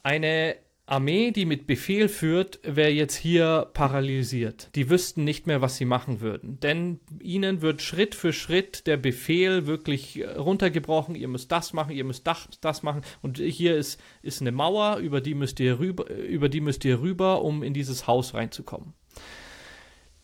[0.03, 0.55] Eine
[0.89, 4.69] Armee, die mit Befehl führt, wäre jetzt hier paralysiert.
[4.73, 6.61] Die wüssten nicht mehr, was sie machen würden.
[6.61, 11.15] Denn ihnen wird Schritt für Schritt der Befehl wirklich äh, runtergebrochen.
[11.15, 13.01] Ihr müsst das machen, ihr müsst das, das machen.
[13.21, 17.01] Und hier ist, ist eine Mauer, über die, müsst ihr rüber, über die müsst ihr
[17.01, 18.93] rüber, um in dieses Haus reinzukommen.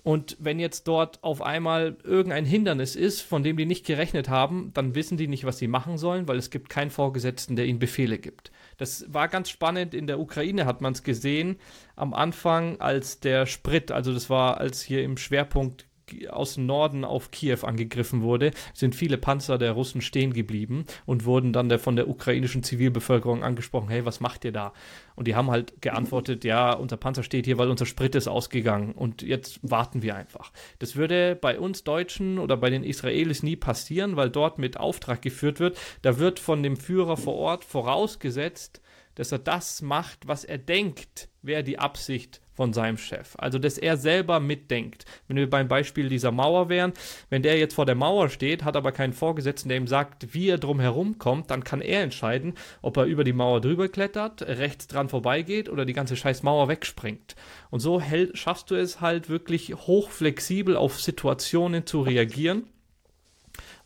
[0.01, 4.71] Und wenn jetzt dort auf einmal irgendein Hindernis ist, von dem die nicht gerechnet haben,
[4.73, 7.79] dann wissen die nicht, was sie machen sollen, weil es gibt keinen Vorgesetzten, der ihnen
[7.79, 8.51] Befehle gibt.
[8.77, 9.93] Das war ganz spannend.
[9.93, 11.57] In der Ukraine hat man es gesehen.
[11.95, 15.85] Am Anfang, als der Sprit, also das war, als hier im Schwerpunkt
[16.29, 21.25] aus dem Norden auf Kiew angegriffen wurde, sind viele Panzer der Russen stehen geblieben und
[21.25, 24.73] wurden dann der, von der ukrainischen Zivilbevölkerung angesprochen, hey, was macht ihr da?
[25.15, 28.93] Und die haben halt geantwortet, ja, unser Panzer steht hier, weil unser Sprit ist ausgegangen
[28.93, 30.51] und jetzt warten wir einfach.
[30.79, 35.21] Das würde bei uns Deutschen oder bei den Israelis nie passieren, weil dort mit Auftrag
[35.21, 35.77] geführt wird.
[36.01, 38.81] Da wird von dem Führer vor Ort vorausgesetzt,
[39.15, 43.35] dass er das macht, was er denkt, wäre die Absicht von seinem Chef.
[43.37, 45.05] Also, dass er selber mitdenkt.
[45.27, 46.93] Wenn wir beim Beispiel dieser Mauer wären,
[47.29, 50.49] wenn der jetzt vor der Mauer steht, hat aber keinen Vorgesetzten, der ihm sagt, wie
[50.49, 54.41] er drum herum kommt, dann kann er entscheiden, ob er über die Mauer drüber klettert,
[54.43, 57.35] rechts dran vorbeigeht oder die ganze scheiß Mauer wegspringt.
[57.69, 58.01] Und so
[58.33, 62.67] schaffst du es halt wirklich hochflexibel auf Situationen zu reagieren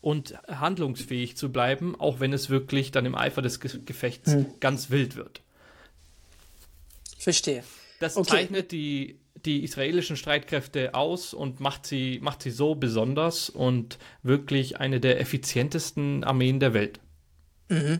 [0.02, 4.46] und handlungsfähig zu bleiben, auch wenn es wirklich dann im Eifer des Gefechts hm.
[4.60, 5.42] ganz wild wird.
[7.18, 7.64] Verstehe.
[8.00, 8.30] Das okay.
[8.30, 14.78] zeichnet die, die israelischen Streitkräfte aus und macht sie, macht sie so besonders und wirklich
[14.78, 17.00] eine der effizientesten Armeen der Welt.
[17.70, 18.00] Mhm.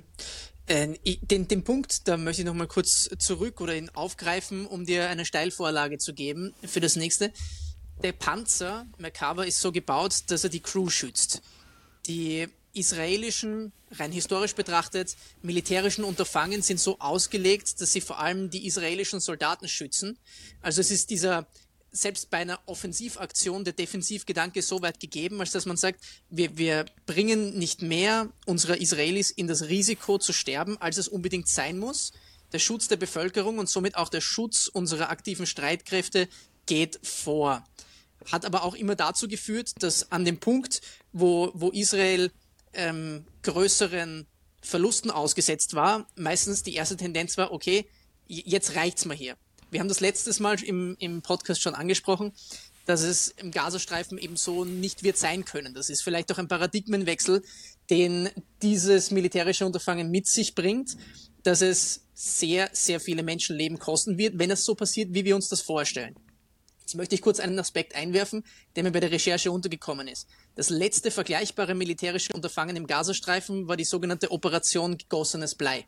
[0.68, 5.10] Äh, den, den Punkt, da möchte ich nochmal kurz zurück oder ihn aufgreifen, um dir
[5.10, 7.32] eine Steilvorlage zu geben für das nächste.
[8.04, 11.42] Der Panzer Merkava ist so gebaut, dass er die Crew schützt.
[12.06, 18.66] Die israelischen, rein historisch betrachtet, militärischen Unterfangen sind so ausgelegt, dass sie vor allem die
[18.66, 20.18] israelischen Soldaten schützen.
[20.62, 21.48] Also es ist dieser,
[21.92, 26.86] selbst bei einer Offensivaktion, der Defensivgedanke so weit gegeben, als dass man sagt, wir, wir
[27.06, 32.12] bringen nicht mehr unsere Israelis in das Risiko zu sterben, als es unbedingt sein muss.
[32.54, 36.30] Der Schutz der Bevölkerung und somit auch der Schutz unserer aktiven Streitkräfte
[36.66, 37.66] geht vor.
[38.32, 42.32] Hat aber auch immer dazu geführt, dass an dem Punkt, wo, wo Israel
[42.74, 44.28] ähm, größeren
[44.62, 47.88] Verlusten ausgesetzt war, meistens die erste Tendenz war, okay,
[48.28, 49.36] jetzt reicht's mal hier.
[49.72, 52.34] Wir haben das letztes Mal im, im Podcast schon angesprochen,
[52.86, 55.74] dass es im Gazastreifen eben so nicht wird sein können.
[55.74, 57.44] Das ist vielleicht auch ein Paradigmenwechsel,
[57.90, 58.30] den
[58.62, 60.98] dieses militärische Unterfangen mit sich bringt,
[61.44, 65.50] dass es sehr, sehr viele Menschenleben kosten wird, wenn es so passiert, wie wir uns
[65.50, 66.16] das vorstellen.
[66.88, 68.46] Jetzt möchte ich kurz einen Aspekt einwerfen,
[68.78, 70.26] der mir bei der Recherche untergekommen ist.
[70.56, 75.86] Das letzte vergleichbare militärische Unterfangen im Gazastreifen war die sogenannte Operation Gegossenes Blei.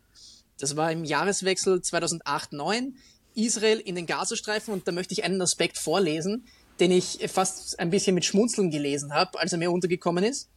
[0.58, 2.92] Das war im Jahreswechsel 2008-9
[3.34, 6.46] Israel in den Gazastreifen und da möchte ich einen Aspekt vorlesen,
[6.82, 10.50] den ich fast ein bisschen mit Schmunzeln gelesen habe, als er mir untergekommen ist.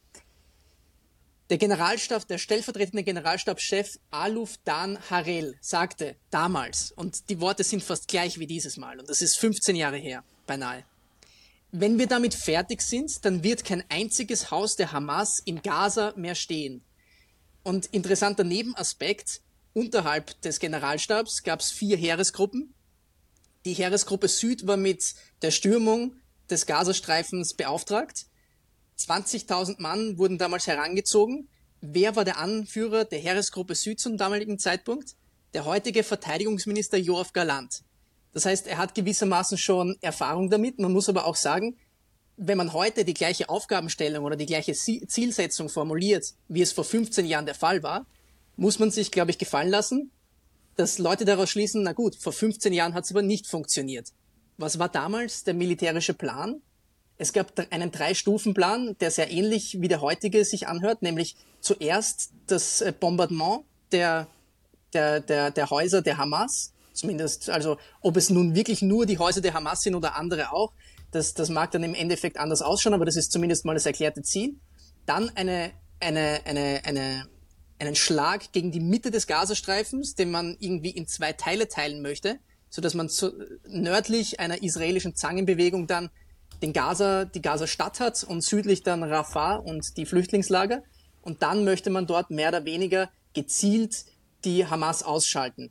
[1.51, 8.09] Der Generalstab, der stellvertretende Generalstabschef Aluf Dan Harel sagte damals, und die Worte sind fast
[8.09, 10.85] gleich wie dieses Mal, und das ist 15 Jahre her beinahe.
[11.71, 16.35] Wenn wir damit fertig sind, dann wird kein einziges Haus der Hamas in Gaza mehr
[16.35, 16.83] stehen.
[17.63, 19.41] Und interessanter Nebenaspekt,
[19.73, 22.75] unterhalb des Generalstabs gab es vier Heeresgruppen.
[23.65, 26.17] Die Heeresgruppe Süd war mit der Stürmung
[26.51, 28.27] des Gazastreifens beauftragt.
[28.99, 31.49] 20.000 Mann wurden damals herangezogen.
[31.81, 35.15] Wer war der Anführer der Heeresgruppe Süd zum damaligen Zeitpunkt?
[35.55, 37.83] Der heutige Verteidigungsminister Joachim Galant.
[38.33, 40.79] Das heißt, er hat gewissermaßen schon Erfahrung damit.
[40.79, 41.77] Man muss aber auch sagen,
[42.37, 47.27] wenn man heute die gleiche Aufgabenstellung oder die gleiche Zielsetzung formuliert, wie es vor 15
[47.27, 48.07] Jahren der Fall war,
[48.57, 50.11] muss man sich, glaube ich, gefallen lassen,
[50.77, 54.09] dass Leute daraus schließen, na gut, vor 15 Jahren hat es aber nicht funktioniert.
[54.57, 56.63] Was war damals der militärische Plan?
[57.19, 62.81] Es gab einen Drei-Stufen-Plan, der sehr ähnlich wie der heutige sich anhört, nämlich zuerst das
[62.81, 64.27] äh, Bombardement der,
[64.93, 69.41] der, der, der Häuser der Hamas, Zumindest, also ob es nun wirklich nur die Häuser
[69.41, 70.73] der Hamas sind oder andere auch,
[71.11, 74.23] das, das mag dann im Endeffekt anders ausschauen, aber das ist zumindest mal das erklärte
[74.23, 74.57] Ziel.
[75.07, 77.27] Dann eine, eine, eine, eine,
[77.79, 82.39] einen Schlag gegen die Mitte des Gazastreifens, den man irgendwie in zwei Teile teilen möchte,
[82.71, 83.33] so dass man zu,
[83.67, 86.11] nördlich einer israelischen Zangenbewegung dann
[86.63, 90.83] den Gaza, die Gaza-Stadt hat und südlich dann Rafah und die Flüchtlingslager.
[91.21, 94.05] Und dann möchte man dort mehr oder weniger gezielt
[94.45, 95.71] die Hamas ausschalten.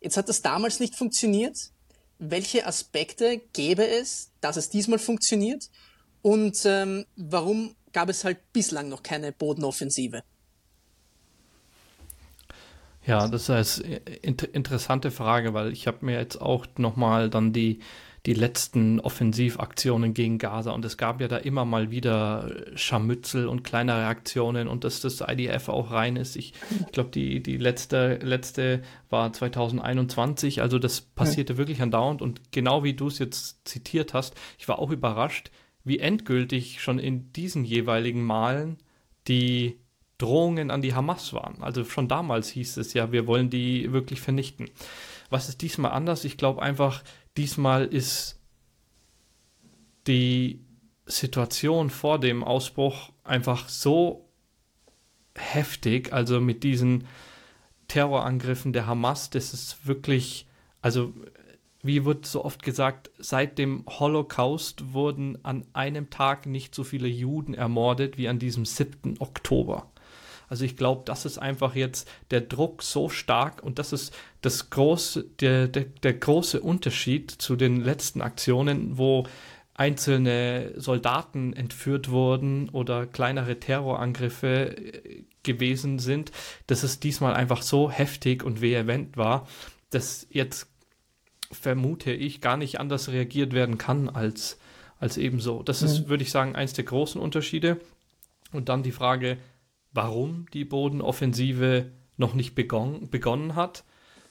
[0.00, 1.70] Jetzt hat das damals nicht funktioniert.
[2.18, 5.70] Welche Aspekte gäbe es, dass es diesmal funktioniert?
[6.22, 10.22] Und ähm, warum gab es halt bislang noch keine Bodenoffensive?
[13.06, 13.96] Ja, das ist eine
[14.52, 17.80] interessante Frage, weil ich habe mir jetzt auch nochmal dann die
[18.26, 20.72] die letzten Offensivaktionen gegen Gaza.
[20.72, 25.22] Und es gab ja da immer mal wieder Scharmützel und kleinere Aktionen und dass das
[25.26, 26.36] IDF auch rein ist.
[26.36, 30.62] Ich, ich glaube, die, die letzte, letzte war 2021.
[30.62, 31.58] Also das passierte ja.
[31.58, 32.22] wirklich andauernd.
[32.22, 35.50] Und genau wie du es jetzt zitiert hast, ich war auch überrascht,
[35.84, 38.78] wie endgültig schon in diesen jeweiligen Malen
[39.26, 39.78] die
[40.18, 41.62] Drohungen an die Hamas waren.
[41.62, 44.68] Also schon damals hieß es ja, wir wollen die wirklich vernichten.
[45.30, 46.24] Was ist diesmal anders?
[46.24, 47.02] Ich glaube einfach,
[47.38, 48.38] diesmal ist
[50.06, 50.60] die
[51.06, 54.28] Situation vor dem Ausbruch einfach so
[55.34, 57.06] heftig, also mit diesen
[57.86, 60.46] Terrorangriffen der Hamas, das ist wirklich,
[60.82, 61.14] also
[61.82, 67.08] wie wird so oft gesagt, seit dem Holocaust wurden an einem Tag nicht so viele
[67.08, 69.20] Juden ermordet wie an diesem 7.
[69.20, 69.90] Oktober.
[70.48, 74.70] Also ich glaube, das ist einfach jetzt der Druck so stark und das ist das
[74.70, 79.26] große, der, der, der große Unterschied zu den letzten Aktionen, wo
[79.74, 86.32] einzelne Soldaten entführt wurden oder kleinere Terrorangriffe äh, gewesen sind,
[86.66, 89.46] dass es diesmal einfach so heftig und vehement war,
[89.90, 90.68] dass jetzt
[91.50, 94.58] vermute ich gar nicht anders reagiert werden kann als,
[94.98, 95.62] als ebenso.
[95.62, 96.08] Das ist, mhm.
[96.08, 97.80] würde ich sagen, eins der großen Unterschiede.
[98.52, 99.38] Und dann die Frage,
[99.92, 103.84] warum die Bodenoffensive noch nicht begonnen, begonnen hat.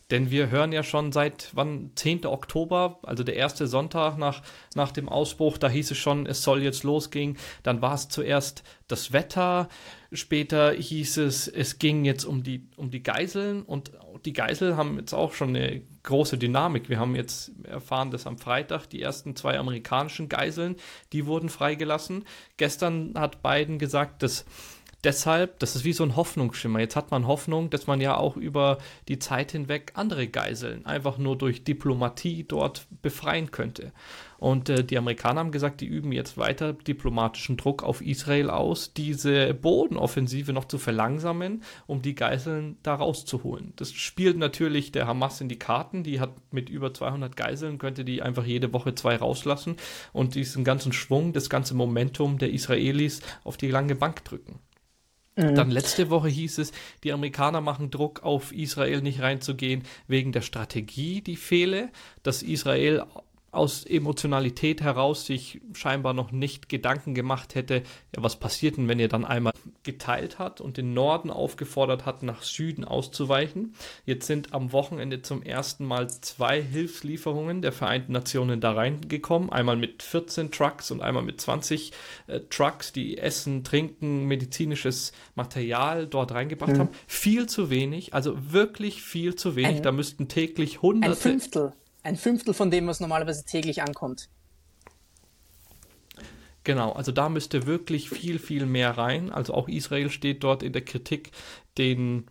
[0.10, 2.26] Denn wir hören ja schon seit wann 10.
[2.28, 4.41] Oktober, also der erste Sonntag nach,
[4.74, 7.38] nach dem Ausbruch, da hieß es schon, es soll jetzt losgehen.
[7.63, 9.67] Dann war es zuerst das Wetter,
[10.13, 13.91] später hieß es, es ging jetzt um die, um die Geiseln und
[14.24, 16.88] die Geiseln haben jetzt auch schon eine große Dynamik.
[16.88, 20.78] Wir haben jetzt erfahren, dass am Freitag die ersten zwei amerikanischen Geiseln,
[21.12, 22.24] die wurden freigelassen.
[22.56, 24.46] Gestern hat Biden gesagt, dass
[25.08, 26.82] deshalb, das ist wie so ein Hoffnungsschimmer.
[26.82, 31.17] Jetzt hat man Hoffnung, dass man ja auch über die Zeit hinweg andere Geiseln einfach
[31.17, 33.93] nur durch Diplomatie dort befreien könnte.
[34.38, 38.93] Und äh, die Amerikaner haben gesagt, die üben jetzt weiter diplomatischen Druck auf Israel aus,
[38.93, 43.72] diese Bodenoffensive noch zu verlangsamen, um die Geiseln da rauszuholen.
[43.78, 46.04] Das spielt natürlich der Hamas in die Karten.
[46.04, 49.78] Die hat mit über 200 Geiseln, könnte die einfach jede Woche zwei rauslassen
[50.12, 54.60] und diesen ganzen Schwung, das ganze Momentum der Israelis auf die lange Bank drücken.
[55.38, 55.56] Mhm.
[55.56, 56.71] Dann letzte Woche hieß es,
[57.04, 61.89] die Amerikaner machen Druck auf Israel nicht reinzugehen wegen der Strategie, die fehle,
[62.23, 63.06] dass Israel
[63.51, 67.83] aus Emotionalität heraus sich scheinbar noch nicht Gedanken gemacht hätte,
[68.15, 72.23] ja, was passiert denn, wenn ihr dann einmal geteilt hat und den Norden aufgefordert hat,
[72.23, 73.73] nach Süden auszuweichen.
[74.05, 79.49] Jetzt sind am Wochenende zum ersten Mal zwei Hilfslieferungen der Vereinten Nationen da reingekommen.
[79.49, 81.93] Einmal mit 14 Trucks und einmal mit 20
[82.27, 86.79] äh, Trucks, die Essen, Trinken, medizinisches Material dort reingebracht mhm.
[86.79, 86.89] haben.
[87.07, 89.77] Viel zu wenig, also wirklich viel zu wenig.
[89.77, 91.13] Ein, da müssten täglich hunderte.
[91.13, 91.73] Ein Fünftel
[92.08, 94.30] ein Fünftel von dem, was normalerweise täglich ankommt.
[96.63, 99.30] Genau, also da müsste wirklich viel, viel mehr rein.
[99.30, 101.32] Also auch Israel steht dort in der Kritik,
[101.78, 102.26] den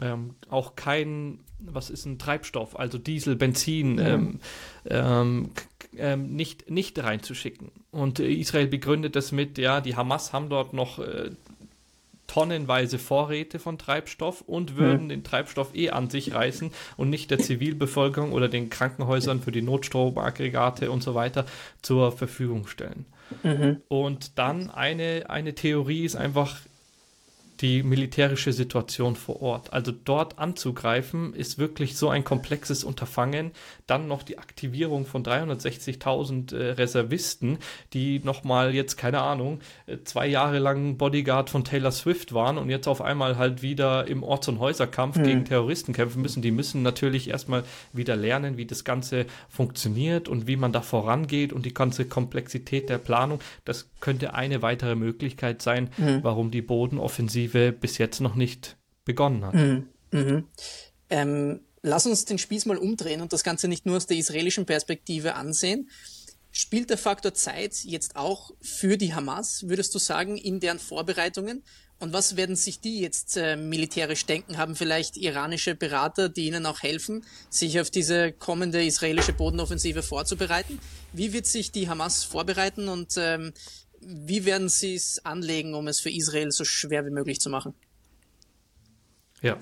[0.00, 4.14] ähm, auch kein, was ist ein Treibstoff, also Diesel, Benzin, ja.
[4.14, 4.40] ähm,
[4.86, 5.50] ähm,
[5.96, 7.70] ähm nicht, nicht reinzuschicken.
[7.90, 11.32] Und Israel begründet das mit, ja, die Hamas haben dort noch äh,
[12.30, 15.08] tonnenweise Vorräte von Treibstoff und würden mhm.
[15.08, 19.62] den Treibstoff eh an sich reißen und nicht der Zivilbevölkerung oder den Krankenhäusern für die
[19.62, 21.44] Notstromaggregate und so weiter
[21.82, 23.04] zur Verfügung stellen.
[23.42, 23.82] Mhm.
[23.88, 26.60] Und dann eine, eine Theorie ist einfach,
[27.60, 29.72] die militärische Situation vor Ort.
[29.72, 33.50] Also dort anzugreifen ist wirklich so ein komplexes Unterfangen.
[33.86, 37.58] Dann noch die Aktivierung von 360.000 äh, Reservisten,
[37.92, 42.70] die nochmal jetzt, keine Ahnung, äh, zwei Jahre lang Bodyguard von Taylor Swift waren und
[42.70, 45.24] jetzt auf einmal halt wieder im Orts- und Häuserkampf mhm.
[45.24, 46.40] gegen Terroristen kämpfen müssen.
[46.40, 51.52] Die müssen natürlich erstmal wieder lernen, wie das Ganze funktioniert und wie man da vorangeht
[51.52, 53.40] und die ganze Komplexität der Planung.
[53.66, 56.20] Das könnte eine weitere Möglichkeit sein, mhm.
[56.22, 59.54] warum die Bodenoffensive Offensive bis jetzt noch nicht begonnen hat.
[59.54, 59.88] Mhm.
[60.12, 60.48] Mhm.
[61.08, 64.66] Ähm, lass uns den Spieß mal umdrehen und das Ganze nicht nur aus der israelischen
[64.66, 65.90] Perspektive ansehen.
[66.52, 71.62] Spielt der Faktor Zeit jetzt auch für die Hamas, würdest du sagen, in deren Vorbereitungen?
[72.00, 74.56] Und was werden sich die jetzt äh, militärisch denken?
[74.56, 80.80] Haben vielleicht iranische Berater, die ihnen auch helfen, sich auf diese kommende israelische Bodenoffensive vorzubereiten?
[81.12, 83.52] Wie wird sich die Hamas vorbereiten und ähm,
[84.00, 87.74] wie werden Sie es anlegen, um es für Israel so schwer wie möglich zu machen?
[89.42, 89.58] Ja,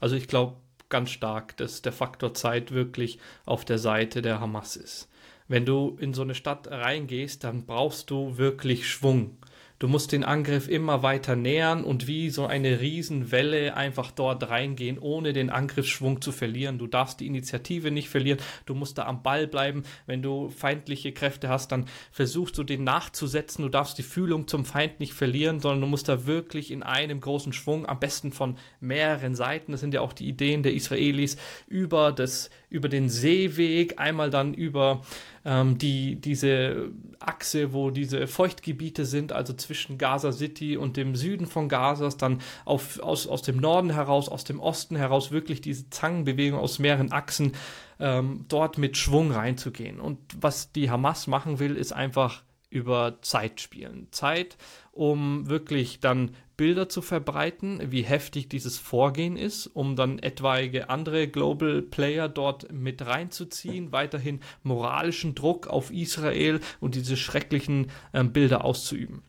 [0.00, 0.56] also ich glaube
[0.88, 5.08] ganz stark, dass der Faktor Zeit wirklich auf der Seite der Hamas ist.
[5.48, 9.38] Wenn du in so eine Stadt reingehst, dann brauchst du wirklich Schwung.
[9.78, 14.98] Du musst den Angriff immer weiter nähern und wie so eine Riesenwelle einfach dort reingehen,
[14.98, 16.78] ohne den Angriffsschwung zu verlieren.
[16.78, 18.38] Du darfst die Initiative nicht verlieren.
[18.64, 19.82] Du musst da am Ball bleiben.
[20.06, 23.62] Wenn du feindliche Kräfte hast, dann versuchst du den nachzusetzen.
[23.62, 27.20] Du darfst die Fühlung zum Feind nicht verlieren, sondern du musst da wirklich in einem
[27.20, 31.36] großen Schwung, am besten von mehreren Seiten, das sind ja auch die Ideen der Israelis,
[31.66, 35.00] über das, über den Seeweg, einmal dann über
[35.44, 41.46] ähm, die, diese Achse, wo diese Feuchtgebiete sind, also zwischen Gaza City und dem Süden
[41.46, 45.88] von Gazas, dann auf, aus, aus dem Norden heraus, aus dem Osten heraus wirklich diese
[45.88, 47.52] Zangenbewegung aus mehreren Achsen
[47.98, 49.98] ähm, dort mit Schwung reinzugehen.
[49.98, 54.08] Und was die Hamas machen will, ist einfach über Zeit spielen.
[54.10, 54.58] Zeit,
[54.92, 61.28] um wirklich dann Bilder zu verbreiten, wie heftig dieses Vorgehen ist, um dann etwaige andere
[61.28, 68.64] Global Player dort mit reinzuziehen, weiterhin moralischen Druck auf Israel und diese schrecklichen äh, Bilder
[68.64, 69.22] auszuüben.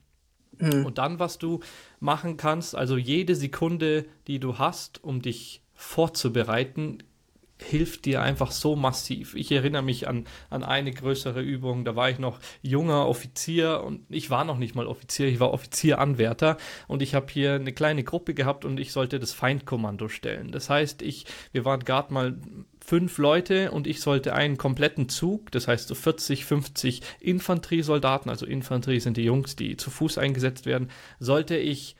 [0.60, 0.86] Mhm.
[0.86, 1.60] Und dann, was du
[2.00, 7.00] machen kannst, also jede Sekunde, die du hast, um dich vorzubereiten,
[7.62, 9.36] hilft dir einfach so massiv.
[9.36, 14.06] Ich erinnere mich an, an eine größere Übung, da war ich noch junger Offizier und
[14.10, 18.04] ich war noch nicht mal Offizier, ich war Offizieranwärter und ich habe hier eine kleine
[18.04, 20.52] Gruppe gehabt und ich sollte das Feindkommando stellen.
[20.52, 22.38] Das heißt, ich, wir waren gerade mal
[22.84, 28.46] fünf Leute und ich sollte einen kompletten Zug, das heißt so 40, 50 Infanteriesoldaten, also
[28.46, 30.90] Infanterie sind die Jungs, die zu Fuß eingesetzt werden,
[31.20, 31.96] sollte ich,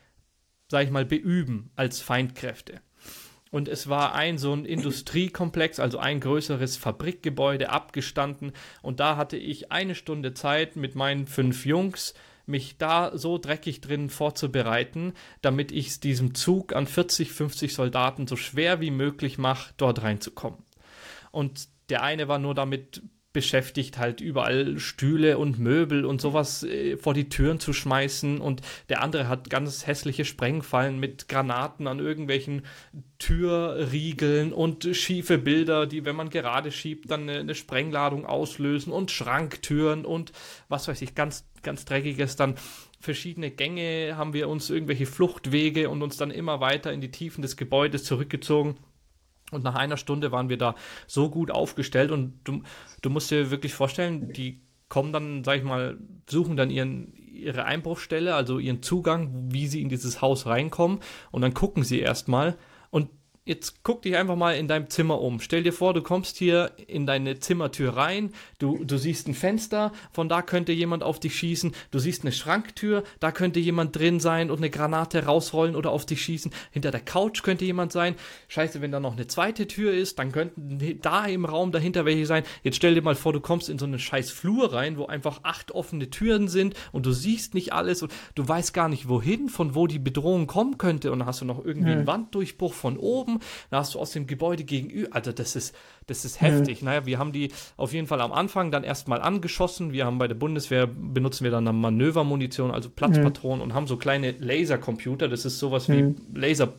[0.70, 2.82] sag ich mal, beüben als Feindkräfte.
[3.52, 8.52] Und es war ein so ein Industriekomplex, also ein größeres Fabrikgebäude abgestanden.
[8.82, 12.14] Und da hatte ich eine Stunde Zeit mit meinen fünf Jungs,
[12.46, 18.26] mich da so dreckig drin vorzubereiten, damit ich es diesem Zug an 40, 50 Soldaten
[18.26, 20.64] so schwer wie möglich mache, dort reinzukommen.
[21.32, 23.02] Und der eine war nur damit
[23.38, 28.42] beschäftigt, halt überall Stühle und Möbel und sowas äh, vor die Türen zu schmeißen.
[28.42, 32.64] Und der andere hat ganz hässliche Sprengfallen mit Granaten an irgendwelchen
[33.20, 39.12] Türriegeln und schiefe Bilder, die, wenn man gerade schiebt, dann eine, eine Sprengladung auslösen und
[39.12, 40.32] Schranktüren und
[40.68, 42.38] was weiß ich, ganz, ganz dreckiges.
[42.38, 42.56] Dann
[43.00, 47.44] verschiedene Gänge haben wir uns irgendwelche Fluchtwege und uns dann immer weiter in die Tiefen
[47.44, 48.78] des Gebäudes zurückgezogen.
[49.52, 52.64] Und nach einer Stunde waren wir da so gut aufgestellt und du,
[53.02, 55.98] du musst dir wirklich vorstellen, die kommen dann, sag ich mal,
[56.30, 61.00] suchen dann ihren, ihre Einbruchstelle, also ihren Zugang, wie sie in dieses Haus reinkommen
[61.32, 62.58] und dann gucken sie erstmal
[62.90, 63.10] und
[63.48, 65.40] Jetzt guck dich einfach mal in deinem Zimmer um.
[65.40, 69.94] Stell dir vor, du kommst hier in deine Zimmertür rein, du, du siehst ein Fenster,
[70.12, 74.20] von da könnte jemand auf dich schießen, du siehst eine Schranktür, da könnte jemand drin
[74.20, 78.16] sein und eine Granate rausrollen oder auf dich schießen, hinter der Couch könnte jemand sein.
[78.50, 82.26] Scheiße, wenn da noch eine zweite Tür ist, dann könnten da im Raum dahinter welche
[82.26, 82.44] sein.
[82.64, 85.40] Jetzt stell dir mal vor, du kommst in so einen scheiß Flur rein, wo einfach
[85.44, 89.48] acht offene Türen sind und du siehst nicht alles und du weißt gar nicht wohin,
[89.48, 92.00] von wo die Bedrohung kommen könnte und dann hast du noch irgendwie hm.
[92.00, 93.37] einen Wanddurchbruch von oben
[93.70, 95.76] da hast du aus dem Gebäude gegenüber, also das ist,
[96.08, 96.82] das ist heftig.
[96.82, 96.86] Mhm.
[96.86, 99.94] Naja, wir haben die auf jeden Fall am Anfang dann erstmal angeschossen.
[99.94, 103.64] Wir haben bei der Bundeswehr, benutzen wir dann eine Manövermunition, also Platzpatronen mhm.
[103.64, 106.16] und haben so kleine Lasercomputer, das ist sowas wie.
[106.34, 106.74] Laser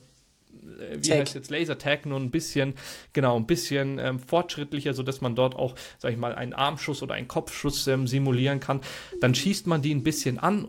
[0.79, 1.21] äh, wie Tag.
[1.21, 2.75] heißt jetzt Lasertag, nur ein bisschen,
[3.12, 7.14] genau, ein bisschen ähm, fortschrittlicher, sodass man dort auch, sag ich mal, einen Armschuss oder
[7.14, 8.81] einen Kopfschuss ähm, simulieren kann.
[9.21, 10.68] Dann schießt man die ein bisschen an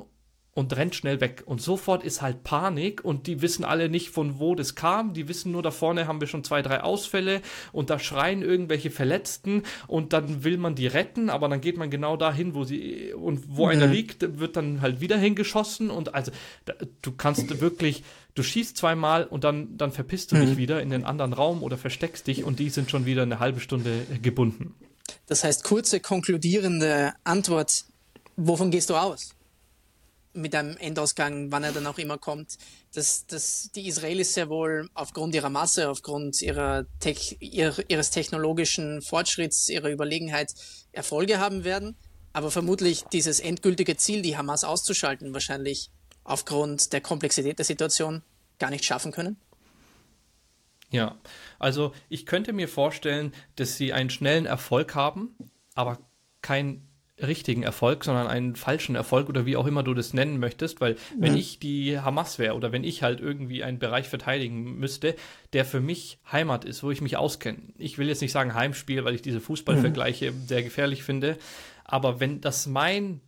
[0.53, 1.43] und rennt schnell weg.
[1.45, 5.13] Und sofort ist halt Panik und die wissen alle nicht, von wo das kam.
[5.13, 8.91] Die wissen nur, da vorne haben wir schon zwei, drei Ausfälle und da schreien irgendwelche
[8.91, 13.13] Verletzten und dann will man die retten, aber dann geht man genau dahin, wo sie
[13.13, 13.71] und wo mhm.
[13.71, 16.31] einer liegt, wird dann halt wieder hingeschossen und also
[16.65, 18.03] da, du kannst wirklich,
[18.35, 20.47] du schießt zweimal und dann, dann verpisst du mhm.
[20.47, 23.39] dich wieder in den anderen Raum oder versteckst dich und die sind schon wieder eine
[23.39, 24.75] halbe Stunde gebunden.
[25.27, 27.85] Das heißt, kurze konkludierende Antwort,
[28.35, 29.35] wovon gehst du aus?
[30.33, 32.57] Mit einem Endausgang, wann er dann auch immer kommt,
[32.93, 39.01] dass, dass die Israelis sehr wohl aufgrund ihrer Masse, aufgrund ihrer Tech, ihr, ihres technologischen
[39.01, 40.53] Fortschritts, ihrer Überlegenheit
[40.91, 41.95] Erfolge haben werden,
[42.33, 45.89] aber vermutlich dieses endgültige Ziel, die Hamas auszuschalten, wahrscheinlich
[46.23, 48.21] aufgrund der Komplexität der Situation
[48.59, 49.37] gar nicht schaffen können?
[50.91, 51.19] Ja,
[51.59, 55.35] also ich könnte mir vorstellen, dass sie einen schnellen Erfolg haben,
[55.75, 55.99] aber
[56.41, 56.88] kein
[57.21, 60.95] richtigen Erfolg, sondern einen falschen Erfolg oder wie auch immer du das nennen möchtest, weil
[61.17, 65.15] wenn ich die Hamas wäre oder wenn ich halt irgendwie einen Bereich verteidigen müsste,
[65.53, 67.59] der für mich Heimat ist, wo ich mich auskenne.
[67.77, 70.47] Ich will jetzt nicht sagen Heimspiel, weil ich diese Fußballvergleiche mhm.
[70.47, 71.37] sehr gefährlich finde,
[71.83, 73.21] aber wenn das mein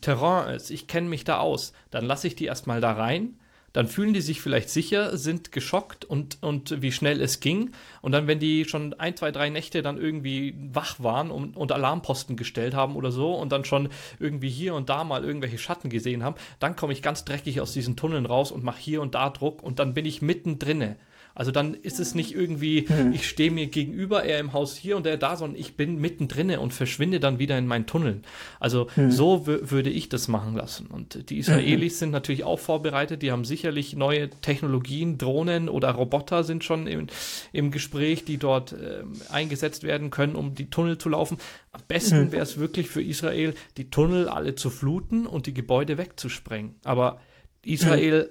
[0.00, 3.38] Terrain ist, ich kenne mich da aus, dann lasse ich die erstmal da rein
[3.74, 7.72] dann fühlen die sich vielleicht sicher, sind geschockt und, und wie schnell es ging.
[8.02, 11.72] Und dann, wenn die schon ein, zwei, drei Nächte dann irgendwie wach waren und, und
[11.72, 13.88] Alarmposten gestellt haben oder so und dann schon
[14.20, 17.72] irgendwie hier und da mal irgendwelche Schatten gesehen haben, dann komme ich ganz dreckig aus
[17.72, 20.96] diesen Tunneln raus und mache hier und da Druck und dann bin ich mittendrinne.
[21.34, 23.12] Also dann ist es nicht irgendwie, hm.
[23.12, 26.50] ich stehe mir gegenüber, er im Haus hier und er da, sondern ich bin mittendrin
[26.58, 28.22] und verschwinde dann wieder in meinen Tunneln.
[28.60, 29.10] Also hm.
[29.10, 30.86] so würde ich das machen lassen.
[30.86, 31.98] Und die Israelis mhm.
[31.98, 37.06] sind natürlich auch vorbereitet, die haben sicherlich neue Technologien, Drohnen oder Roboter sind schon im,
[37.52, 41.38] im Gespräch, die dort äh, eingesetzt werden können, um die Tunnel zu laufen.
[41.72, 45.98] Am besten wäre es wirklich für Israel, die Tunnel alle zu fluten und die Gebäude
[45.98, 46.76] wegzusprengen.
[46.84, 47.20] Aber
[47.64, 48.30] Israel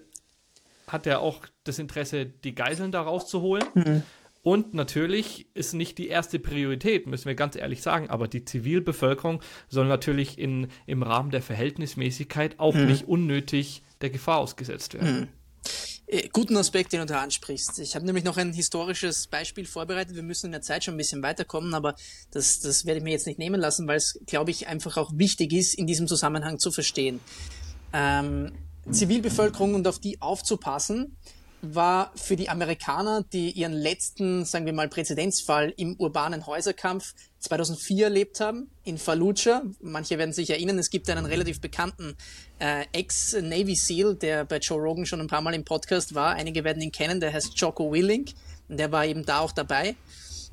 [0.88, 3.66] hat er auch das Interesse, die Geiseln da rauszuholen.
[3.74, 4.04] Mhm.
[4.44, 9.42] Und natürlich ist nicht die erste Priorität, müssen wir ganz ehrlich sagen, aber die Zivilbevölkerung
[9.70, 12.88] soll natürlich in, im Rahmen der Verhältnismäßigkeit auch mhm.
[12.88, 15.22] nicht unnötig der Gefahr ausgesetzt werden.
[15.22, 15.28] Mhm.
[16.08, 17.80] Äh, guten Aspekt, den du da ansprichst.
[17.80, 20.16] Ich habe nämlich noch ein historisches Beispiel vorbereitet.
[20.16, 21.96] Wir müssen in der Zeit schon ein bisschen weiterkommen, aber
[22.32, 25.12] das, das werde ich mir jetzt nicht nehmen lassen, weil es, glaube ich, einfach auch
[25.16, 27.22] wichtig ist, in diesem Zusammenhang zu verstehen.
[27.94, 28.52] Ähm,
[28.92, 31.18] Zivilbevölkerung und auf die aufzupassen,
[31.64, 38.06] war für die Amerikaner, die ihren letzten, sagen wir mal, Präzedenzfall im urbanen Häuserkampf 2004
[38.06, 39.64] erlebt haben, in Fallujah.
[39.80, 42.16] Manche werden sich erinnern, es gibt einen relativ bekannten
[42.60, 46.36] äh, Ex-Navy SEAL, der bei Joe Rogan schon ein paar Mal im Podcast war.
[46.36, 48.32] Einige werden ihn kennen, der heißt Jocko Willink.
[48.68, 49.96] Und der war eben da auch dabei.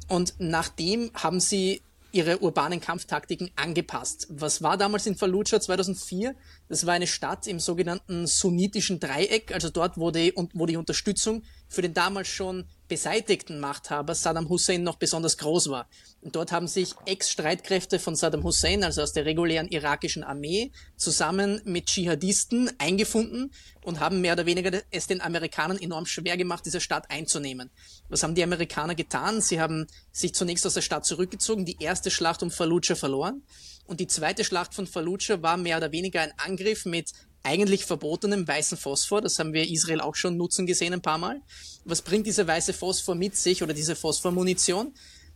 [0.07, 1.83] Und nachdem haben sie
[2.13, 4.27] ihre urbanen Kampftaktiken angepasst.
[4.31, 6.35] Was war damals in Fallujah 2004?
[6.69, 11.43] Das war eine Stadt im sogenannten sunnitischen Dreieck, also dort, wo die, wo die Unterstützung
[11.69, 15.89] für den damals schon beseitigten Machthaber Saddam Hussein noch besonders groß war.
[16.21, 21.63] Und dort haben sich Ex-Streitkräfte von Saddam Hussein, also aus der regulären irakischen Armee, zusammen
[21.65, 23.53] mit Dschihadisten eingefunden
[23.85, 27.71] und haben mehr oder weniger es den Amerikanern enorm schwer gemacht, diese Stadt einzunehmen.
[28.09, 29.41] Was haben die Amerikaner getan?
[29.41, 33.43] Sie haben sich zunächst aus der Stadt zurückgezogen, die erste Schlacht um Fallujah verloren.
[33.87, 37.13] Und die zweite Schlacht von Fallujah war mehr oder weniger ein Angriff mit
[37.43, 39.21] eigentlich verbotenem weißen Phosphor.
[39.21, 41.41] Das haben wir Israel auch schon nutzen gesehen ein paar Mal.
[41.85, 44.93] Was bringt dieser weiße Phosphor mit sich oder diese Phosphormunition?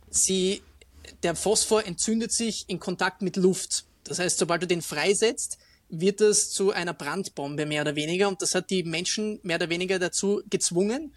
[0.09, 0.61] Sie,
[1.23, 3.85] der Phosphor entzündet sich in Kontakt mit Luft.
[4.03, 5.57] Das heißt, sobald du den freisetzt,
[5.89, 8.27] wird es zu einer Brandbombe mehr oder weniger.
[8.27, 11.13] Und das hat die Menschen mehr oder weniger dazu gezwungen,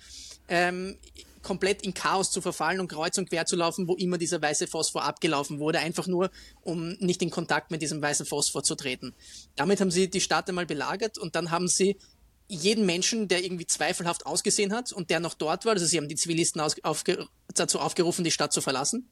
[0.49, 0.97] ähm,
[1.43, 4.66] komplett in Chaos zu verfallen und kreuz und quer zu laufen, wo immer dieser weiße
[4.66, 6.30] Phosphor abgelaufen wurde, einfach nur,
[6.62, 9.14] um nicht in Kontakt mit diesem weißen Phosphor zu treten.
[9.57, 11.97] Damit haben sie die Stadt einmal belagert und dann haben sie
[12.49, 16.09] jeden Menschen, der irgendwie zweifelhaft ausgesehen hat und der noch dort war, also sie haben
[16.09, 19.09] die Zivilisten aufge, dazu aufgerufen, die Stadt zu verlassen.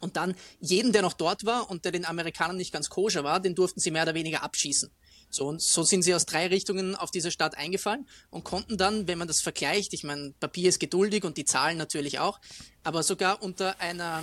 [0.00, 3.40] Und dann jeden, der noch dort war und der den Amerikanern nicht ganz koscher war,
[3.40, 4.90] den durften sie mehr oder weniger abschießen.
[5.34, 9.08] So, und so sind sie aus drei Richtungen auf diese Stadt eingefallen und konnten dann,
[9.08, 12.38] wenn man das vergleicht, ich meine, Papier ist geduldig und die Zahlen natürlich auch,
[12.84, 14.22] aber sogar unter einer,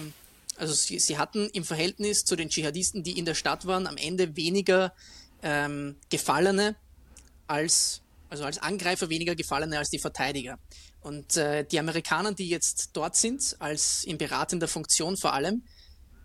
[0.56, 3.98] also sie, sie hatten im Verhältnis zu den Dschihadisten, die in der Stadt waren, am
[3.98, 4.94] Ende weniger
[5.44, 6.78] ähm, Gefallene
[7.46, 10.60] als, also als Angreifer weniger Gefallene als die Verteidiger.
[11.02, 15.64] Und äh, die Amerikaner, die jetzt dort sind, als in beratender Funktion vor allem,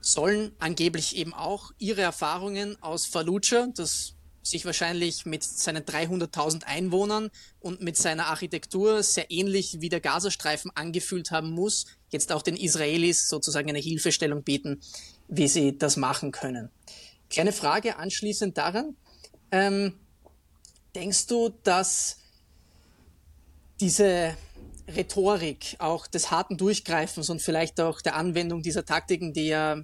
[0.01, 4.16] sollen angeblich eben auch ihre Erfahrungen aus Fallujah, das
[4.47, 7.31] sich wahrscheinlich mit seinen 300.000 Einwohnern
[7.61, 12.57] und mit seiner Architektur sehr ähnlich wie der Gazastreifen angefühlt haben muss, jetzt auch den
[12.57, 14.81] Israelis sozusagen eine Hilfestellung bieten,
[15.29, 16.71] wie sie das machen können.
[17.29, 18.97] Kleine Frage anschließend daran.
[19.51, 19.95] Ähm,
[20.95, 22.19] denkst du, dass
[23.81, 24.37] diese
[24.89, 29.83] Rhetorik auch des harten Durchgreifens und vielleicht auch der Anwendung dieser Taktiken, die ja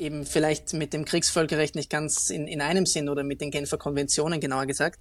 [0.00, 3.78] eben vielleicht mit dem Kriegsvölkerrecht nicht ganz in, in einem Sinn oder mit den Genfer
[3.78, 4.98] Konventionen genauer gesagt,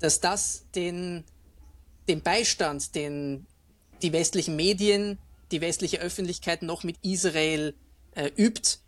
[0.00, 1.24] dass das den,
[2.08, 3.46] den Beistand, den
[4.02, 5.18] die westlichen Medien,
[5.50, 7.74] die westliche Öffentlichkeit noch mit Israel
[8.14, 8.78] äh, übt,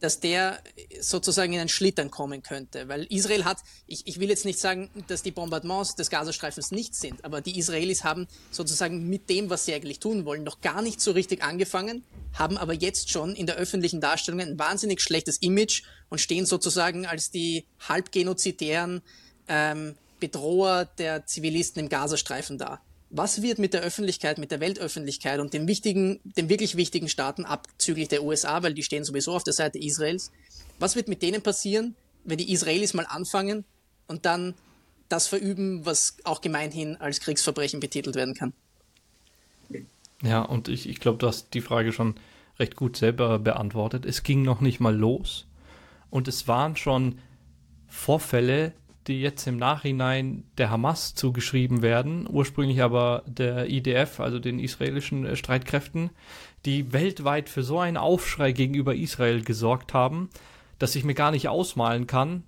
[0.00, 0.60] dass der
[1.00, 2.88] sozusagen in ein Schlittern kommen könnte.
[2.88, 6.94] Weil Israel hat, ich, ich will jetzt nicht sagen, dass die Bombardements des Gazastreifens nicht
[6.94, 10.82] sind, aber die Israelis haben sozusagen mit dem, was sie eigentlich tun wollen, noch gar
[10.82, 15.38] nicht so richtig angefangen, haben aber jetzt schon in der öffentlichen Darstellung ein wahnsinnig schlechtes
[15.38, 19.02] Image und stehen sozusagen als die halbgenozidären
[19.48, 22.80] ähm, Bedroher der Zivilisten im Gazastreifen da
[23.10, 27.44] was wird mit der Öffentlichkeit, mit der Weltöffentlichkeit und den wichtigen, den wirklich wichtigen Staaten
[27.44, 30.32] abzüglich der USA, weil die stehen sowieso auf der Seite Israels,
[30.78, 31.94] was wird mit denen passieren,
[32.24, 33.64] wenn die Israelis mal anfangen
[34.08, 34.54] und dann
[35.08, 38.52] das verüben, was auch gemeinhin als Kriegsverbrechen betitelt werden kann?
[40.22, 42.14] Ja, und ich, ich glaube, du hast die Frage schon
[42.58, 44.04] recht gut selber beantwortet.
[44.06, 45.46] Es ging noch nicht mal los
[46.10, 47.18] und es waren schon
[47.86, 48.72] Vorfälle,
[49.06, 55.24] die jetzt im Nachhinein der Hamas zugeschrieben werden, ursprünglich aber der IDF, also den israelischen
[55.24, 56.10] äh, Streitkräften,
[56.64, 60.28] die weltweit für so einen Aufschrei gegenüber Israel gesorgt haben,
[60.78, 62.42] dass ich mir gar nicht ausmalen kann,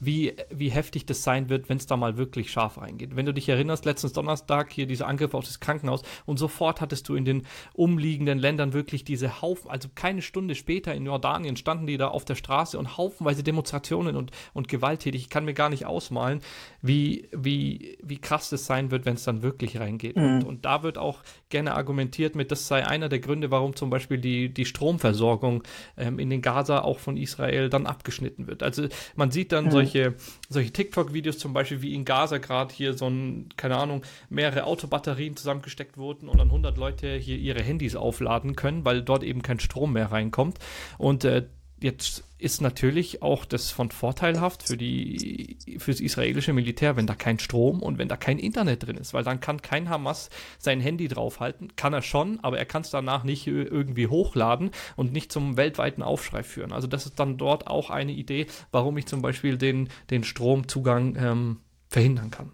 [0.00, 3.16] wie, wie heftig das sein wird, wenn es da mal wirklich scharf reingeht.
[3.16, 7.08] Wenn du dich erinnerst, letztens Donnerstag hier dieser Angriff auf das Krankenhaus und sofort hattest
[7.08, 11.86] du in den umliegenden Ländern wirklich diese Haufen, also keine Stunde später in Jordanien standen
[11.86, 15.22] die da auf der Straße und haufenweise Demonstrationen und, und gewalttätig.
[15.22, 16.40] Ich kann mir gar nicht ausmalen,
[16.80, 20.16] wie, wie, wie krass das sein wird, wenn es dann wirklich reingeht.
[20.16, 20.22] Mhm.
[20.22, 23.90] Und, und da wird auch gerne argumentiert mit, das sei einer der Gründe, warum zum
[23.90, 25.64] Beispiel die, die Stromversorgung
[25.96, 28.62] ähm, in den Gaza auch von Israel dann abgeschnitten wird.
[28.62, 28.86] Also
[29.16, 29.70] man sieht dann mhm.
[29.70, 30.14] solche solche,
[30.48, 35.36] solche TikTok-Videos zum Beispiel, wie in Gaza gerade hier so ein, keine Ahnung, mehrere Autobatterien
[35.36, 39.60] zusammengesteckt wurden und dann 100 Leute hier ihre Handys aufladen können, weil dort eben kein
[39.60, 40.58] Strom mehr reinkommt.
[40.98, 41.46] Und äh,
[41.80, 47.14] jetzt ist natürlich auch das von vorteilhaft für die für das israelische Militär, wenn da
[47.14, 50.80] kein Strom und wenn da kein Internet drin ist, weil dann kann kein Hamas sein
[50.80, 55.32] Handy draufhalten, kann er schon, aber er kann es danach nicht irgendwie hochladen und nicht
[55.32, 56.72] zum weltweiten Aufschrei führen.
[56.72, 61.16] Also das ist dann dort auch eine Idee, warum ich zum Beispiel den den Stromzugang
[61.16, 62.52] ähm, verhindern kann.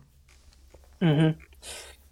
[1.01, 1.35] Mhm.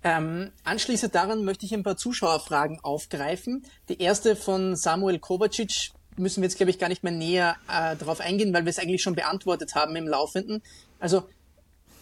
[0.05, 3.65] Ähm, anschließend daran möchte ich ein paar Zuschauerfragen aufgreifen.
[3.89, 7.97] Die erste von Samuel Kovacic müssen wir jetzt, glaube ich, gar nicht mehr näher äh,
[7.97, 10.63] darauf eingehen, weil wir es eigentlich schon beantwortet haben im Laufenden.
[10.99, 11.25] Also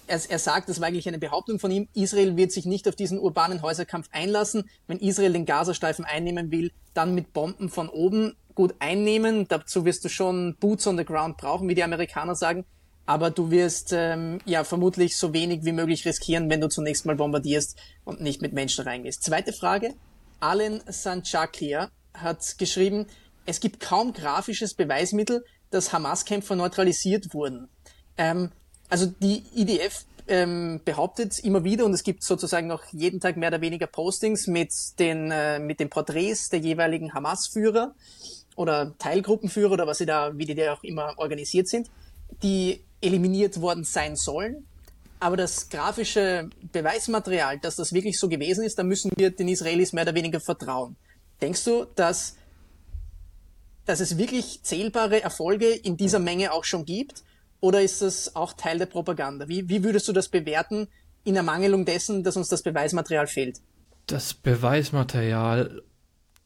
[0.07, 2.97] er, er sagt, das war eigentlich eine Behauptung von ihm, Israel wird sich nicht auf
[2.97, 4.69] diesen urbanen Häuserkampf einlassen.
[4.87, 9.47] Wenn Israel den Gazastreifen einnehmen will, dann mit Bomben von oben gut einnehmen.
[9.49, 12.65] Dazu wirst du schon Boots on the ground brauchen, wie die Amerikaner sagen.
[13.07, 17.17] Aber du wirst ähm, ja vermutlich so wenig wie möglich riskieren, wenn du zunächst mal
[17.17, 19.23] bombardierst und nicht mit Menschen reingehst.
[19.23, 19.95] Zweite Frage.
[20.41, 23.07] Alan Sanchaklia hat geschrieben,
[23.51, 27.69] es gibt kaum grafisches Beweismittel, dass Hamas-Kämpfer neutralisiert wurden.
[28.17, 28.51] Ähm,
[28.89, 33.49] also die IDF ähm, behauptet immer wieder und es gibt sozusagen auch jeden Tag mehr
[33.49, 37.95] oder weniger Postings mit den äh, mit den Porträts der jeweiligen Hamas-Führer
[38.57, 41.91] oder Teilgruppenführer oder was sie da, wie die da auch immer organisiert sind,
[42.43, 44.67] die eliminiert worden sein sollen.
[45.19, 49.93] Aber das grafische Beweismaterial, dass das wirklich so gewesen ist, da müssen wir den Israelis
[49.93, 50.97] mehr oder weniger vertrauen.
[51.43, 52.37] Denkst du, dass,
[53.91, 57.25] dass es wirklich zählbare Erfolge in dieser Menge auch schon gibt?
[57.59, 59.49] Oder ist das auch Teil der Propaganda?
[59.49, 60.87] Wie, wie würdest du das bewerten
[61.25, 63.61] in Ermangelung dessen, dass uns das Beweismaterial fehlt?
[64.07, 65.83] Das Beweismaterial,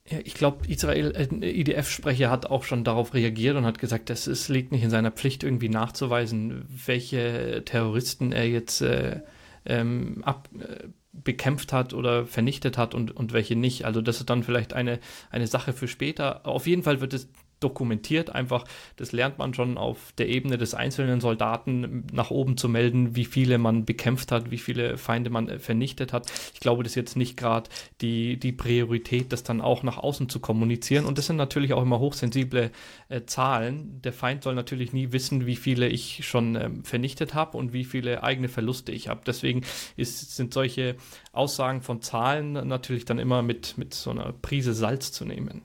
[0.09, 4.27] ja, ich glaube, Israel, äh, IDF-Sprecher hat auch schon darauf reagiert und hat gesagt, es,
[4.27, 9.21] es liegt nicht in seiner Pflicht, irgendwie nachzuweisen, welche Terroristen er jetzt äh,
[9.67, 10.89] ähm, ab, äh,
[11.23, 13.85] bekämpft hat oder vernichtet hat und, und welche nicht.
[13.85, 14.99] Also das ist dann vielleicht eine,
[15.31, 16.47] eine Sache für später.
[16.47, 17.29] Auf jeden Fall wird es
[17.65, 18.31] dokumentiert.
[18.31, 23.17] Einfach, das lernt man schon auf der Ebene des einzelnen Soldaten nach oben zu melden,
[23.17, 26.31] wie viele man bekämpft hat, wie viele Feinde man äh, vernichtet hat.
[26.53, 27.71] Ich glaube, das ist jetzt nicht gerade
[28.03, 31.07] die, die Priorität, das dann auch nach außen zu kommunizieren.
[31.07, 32.71] Und das sind natürlich auch immer hochsensible
[33.09, 34.01] äh, Zahlen.
[34.03, 37.85] Der Feind soll natürlich nie wissen, wie viele ich schon ähm, vernichtet habe und wie
[37.85, 39.23] viele eigene Verluste ich habe.
[39.27, 39.63] Deswegen
[39.97, 40.97] ist, sind solche
[41.33, 45.63] Aussagen von Zahlen natürlich dann immer mit, mit so einer Prise Salz zu nehmen.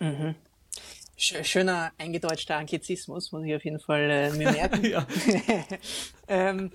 [0.00, 0.34] Mhm
[1.16, 4.84] schöner eingedeutschter Anglizismus, muss ich auf jeden Fall äh, mir merken.
[6.28, 6.70] ähm,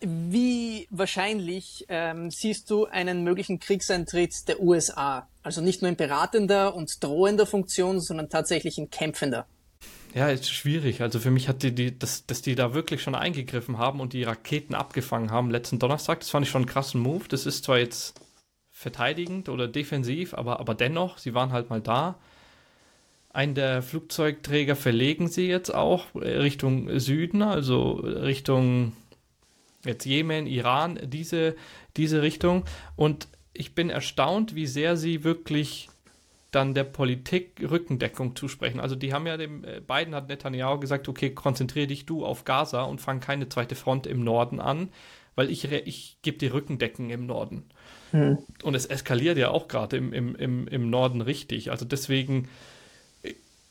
[0.00, 5.28] wie wahrscheinlich ähm, siehst du einen möglichen Kriegseintritt der USA?
[5.42, 9.46] Also nicht nur in beratender und drohender Funktion, sondern tatsächlich in kämpfender.
[10.14, 11.02] Ja, ist schwierig.
[11.02, 14.12] Also für mich hat die, die das, dass die da wirklich schon eingegriffen haben und
[14.12, 17.24] die Raketen abgefangen haben letzten Donnerstag, das fand ich schon einen krassen Move.
[17.28, 18.14] Das ist zwar jetzt
[18.70, 22.18] verteidigend oder defensiv, aber, aber dennoch, sie waren halt mal da.
[23.32, 28.92] Einen der Flugzeugträger verlegen sie jetzt auch Richtung Süden, also Richtung
[29.84, 31.54] jetzt Jemen, Iran, diese,
[31.96, 32.64] diese Richtung.
[32.96, 35.88] Und ich bin erstaunt, wie sehr sie wirklich
[36.50, 38.80] dann der Politik Rückendeckung zusprechen.
[38.80, 42.44] Also die haben ja dem äh, Biden hat Netanyahu gesagt, okay, konzentriere dich du auf
[42.44, 44.88] Gaza und fang keine zweite Front im Norden an,
[45.36, 47.66] weil ich, ich gebe dir Rückendecken im Norden.
[48.10, 48.38] Hm.
[48.64, 51.70] Und es eskaliert ja auch gerade im, im, im, im Norden richtig.
[51.70, 52.48] Also deswegen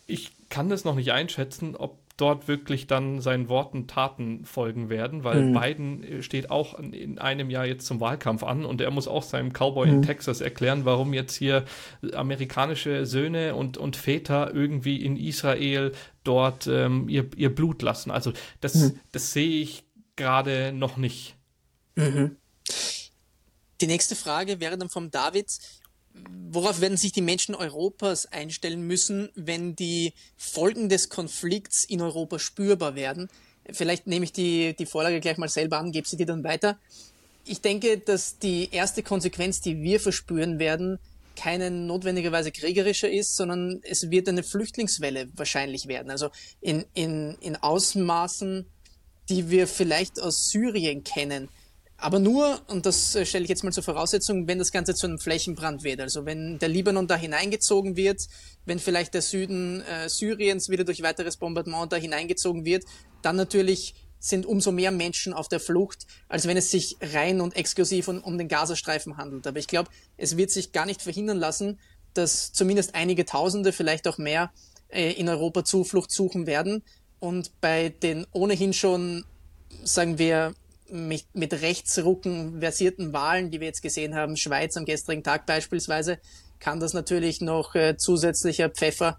[0.10, 5.24] ich kann das noch nicht einschätzen, ob dort wirklich dann seinen Worten Taten folgen werden,
[5.24, 5.60] weil mhm.
[5.60, 9.24] Biden äh, steht auch in einem Jahr jetzt zum Wahlkampf an und er muss auch
[9.24, 9.94] seinem Cowboy mhm.
[9.96, 11.66] in Texas erklären, warum jetzt hier
[12.14, 15.94] amerikanische Söhne und, und Väter irgendwie in Israel
[16.24, 18.12] dort ähm, ihr, ihr Blut lassen.
[18.12, 19.00] Also das, mhm.
[19.12, 19.84] das sehe ich
[20.16, 21.36] gerade noch nicht.
[21.96, 22.36] Mhm.
[23.82, 25.48] Die nächste Frage wäre dann vom David
[26.52, 32.40] worauf werden sich die Menschen Europas einstellen müssen, wenn die Folgen des Konflikts in Europa
[32.40, 33.30] spürbar werden?
[33.72, 36.80] Vielleicht nehme ich die, die Vorlage gleich mal selber an, gebe sie dir dann weiter.
[37.46, 41.00] Ich denke, dass die erste Konsequenz, die wir verspüren werden,
[41.36, 46.12] keine notwendigerweise kriegerische ist, sondern es wird eine Flüchtlingswelle wahrscheinlich werden.
[46.12, 48.66] Also in, in, in Ausmaßen,
[49.30, 51.48] die wir vielleicht aus Syrien kennen
[52.02, 55.08] aber nur, und das äh, stelle ich jetzt mal zur Voraussetzung, wenn das Ganze zu
[55.08, 56.00] einem Flächenbrand wird.
[56.00, 58.22] Also wenn der Libanon da hineingezogen wird,
[58.66, 62.86] wenn vielleicht der Süden äh, Syriens wieder durch weiteres Bombardement da hineingezogen wird,
[63.22, 67.56] dann natürlich sind umso mehr Menschen auf der Flucht, als wenn es sich rein und
[67.56, 69.48] exklusiv um, um den Gazastreifen handelt.
[69.48, 71.80] Aber ich glaube, es wird sich gar nicht verhindern lassen,
[72.14, 74.52] dass zumindest einige Tausende, vielleicht auch mehr,
[74.90, 76.84] äh, in Europa Zuflucht suchen werden.
[77.20, 79.26] Und bei den ohnehin schon,
[79.84, 80.54] sagen wir,
[80.92, 86.20] mit, mit Rechtsrucken versierten Wahlen, die wir jetzt gesehen haben, Schweiz am gestrigen Tag beispielsweise,
[86.60, 89.18] kann das natürlich noch äh, zusätzlicher Pfeffer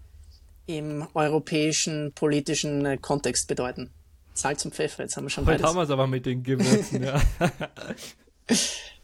[0.67, 3.91] im europäischen politischen äh, Kontext bedeuten.
[4.33, 7.03] Salz und Pfeffer, jetzt haben wir schon Heute haben wir es aber mit den Gewürzen,
[7.03, 7.21] ja.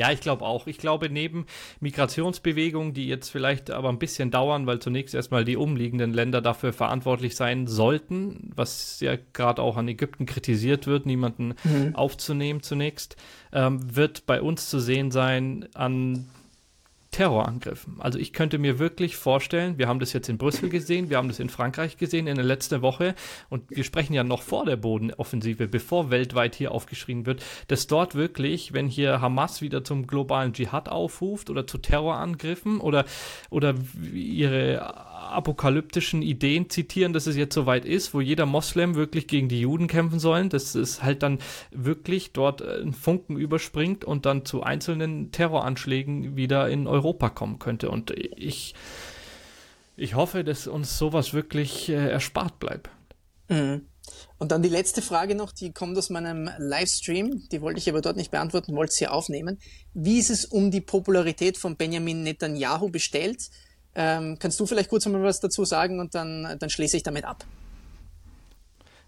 [0.00, 0.66] Ja, ich glaube auch.
[0.66, 1.44] Ich glaube, neben
[1.80, 6.72] Migrationsbewegungen, die jetzt vielleicht aber ein bisschen dauern, weil zunächst erstmal die umliegenden Länder dafür
[6.72, 11.94] verantwortlich sein sollten, was ja gerade auch an Ägypten kritisiert wird, niemanden mhm.
[11.94, 13.16] aufzunehmen zunächst,
[13.52, 16.30] ähm, wird bei uns zu sehen sein an
[17.10, 18.00] Terrorangriffen.
[18.00, 21.26] Also ich könnte mir wirklich vorstellen, wir haben das jetzt in Brüssel gesehen, wir haben
[21.26, 23.16] das in Frankreich gesehen in der letzten Woche
[23.48, 28.14] und wir sprechen ja noch vor der Bodenoffensive, bevor weltweit hier aufgeschrien wird, dass dort
[28.14, 33.04] wirklich, wenn hier Hamas wieder zum globalen Dschihad aufruft oder zu Terrorangriffen oder,
[33.50, 33.74] oder
[34.12, 34.80] ihre
[35.32, 39.86] apokalyptischen Ideen zitieren, dass es jetzt soweit ist, wo jeder Moslem wirklich gegen die Juden
[39.86, 41.38] kämpfen soll, dass es halt dann
[41.70, 47.58] wirklich dort äh, ein Funken überspringt und dann zu einzelnen Terroranschlägen wieder in Europa kommen
[47.58, 47.90] könnte.
[47.90, 48.74] Und ich,
[49.96, 52.90] ich hoffe, dass uns sowas wirklich äh, erspart bleibt.
[53.48, 53.86] Mhm.
[54.38, 58.00] Und dann die letzte Frage noch, die kommt aus meinem Livestream, die wollte ich aber
[58.00, 59.58] dort nicht beantworten, wollte sie aufnehmen.
[59.92, 63.50] Wie ist es um die Popularität von Benjamin Netanyahu bestellt?
[63.94, 67.24] Ähm, kannst du vielleicht kurz mal was dazu sagen und dann, dann schließe ich damit
[67.24, 67.44] ab.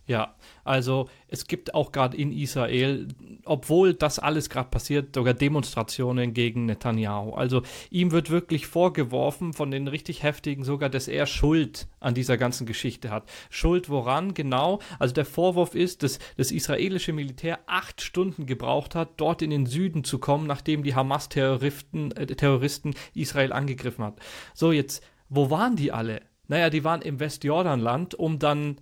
[0.05, 0.34] Ja,
[0.64, 3.07] also es gibt auch gerade in Israel,
[3.44, 7.34] obwohl das alles gerade passiert, sogar Demonstrationen gegen Netanyahu.
[7.34, 12.36] Also ihm wird wirklich vorgeworfen von den richtig heftigen sogar, dass er Schuld an dieser
[12.36, 13.30] ganzen Geschichte hat.
[13.48, 14.80] Schuld woran genau?
[14.98, 19.66] Also der Vorwurf ist, dass das israelische Militär acht Stunden gebraucht hat, dort in den
[19.66, 24.18] Süden zu kommen, nachdem die Hamas-Terroristen äh, Terroristen Israel angegriffen hat.
[24.53, 26.22] So jetzt, wo waren die alle?
[26.48, 28.78] Naja, die waren im Westjordanland, um dann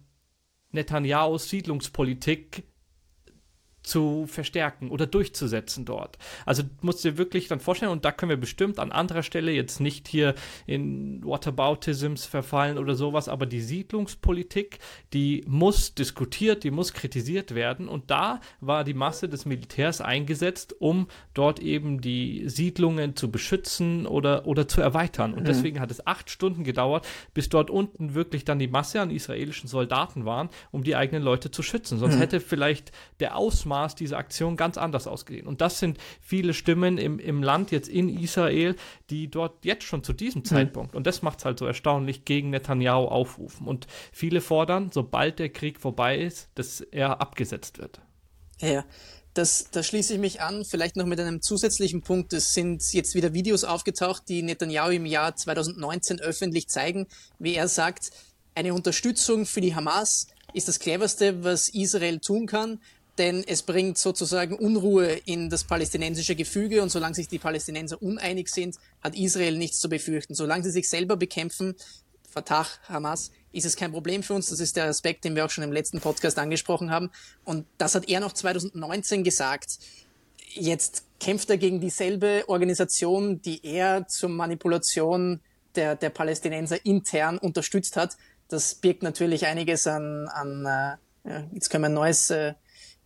[0.72, 2.64] Netanyahus Siedlungspolitik
[3.82, 6.18] zu verstärken oder durchzusetzen dort.
[6.44, 9.52] Also musst du dir wirklich dann vorstellen, und da können wir bestimmt an anderer Stelle
[9.52, 10.34] jetzt nicht hier
[10.66, 14.78] in Whataboutisms verfallen oder sowas, aber die Siedlungspolitik,
[15.12, 17.88] die muss diskutiert, die muss kritisiert werden.
[17.88, 24.06] Und da war die Masse des Militärs eingesetzt, um dort eben die Siedlungen zu beschützen
[24.06, 25.32] oder, oder zu erweitern.
[25.32, 25.46] Und mhm.
[25.46, 29.68] deswegen hat es acht Stunden gedauert, bis dort unten wirklich dann die Masse an israelischen
[29.68, 31.98] Soldaten waren, um die eigenen Leute zu schützen.
[31.98, 32.20] Sonst mhm.
[32.20, 35.46] hätte vielleicht der Ausmaß Ausmaß dieser Aktion ganz anders ausgesehen.
[35.46, 38.74] Und das sind viele Stimmen im, im Land, jetzt in Israel,
[39.10, 40.46] die dort jetzt schon zu diesem mhm.
[40.46, 43.66] Zeitpunkt, und das macht es halt so erstaunlich, gegen Netanyahu aufrufen.
[43.66, 48.00] Und viele fordern, sobald der Krieg vorbei ist, dass er abgesetzt wird.
[48.60, 48.84] Ja,
[49.34, 52.32] das, da schließe ich mich an, vielleicht noch mit einem zusätzlichen Punkt.
[52.32, 57.06] Es sind jetzt wieder Videos aufgetaucht, die Netanyahu im Jahr 2019 öffentlich zeigen,
[57.38, 58.10] wie er sagt,
[58.56, 62.80] eine Unterstützung für die Hamas ist das cleverste, was Israel tun kann
[63.20, 68.48] denn es bringt sozusagen Unruhe in das palästinensische Gefüge und solange sich die Palästinenser uneinig
[68.48, 70.34] sind, hat Israel nichts zu befürchten.
[70.34, 71.74] Solange sie sich selber bekämpfen,
[72.30, 74.48] Fatah, Hamas, ist es kein Problem für uns.
[74.48, 77.10] Das ist der Aspekt, den wir auch schon im letzten Podcast angesprochen haben.
[77.44, 79.78] Und das hat er noch 2019 gesagt.
[80.54, 85.40] Jetzt kämpft er gegen dieselbe Organisation, die er zur Manipulation
[85.74, 88.16] der, der Palästinenser intern unterstützt hat.
[88.48, 92.54] Das birgt natürlich einiges an, an äh, jetzt können wir ein neues äh,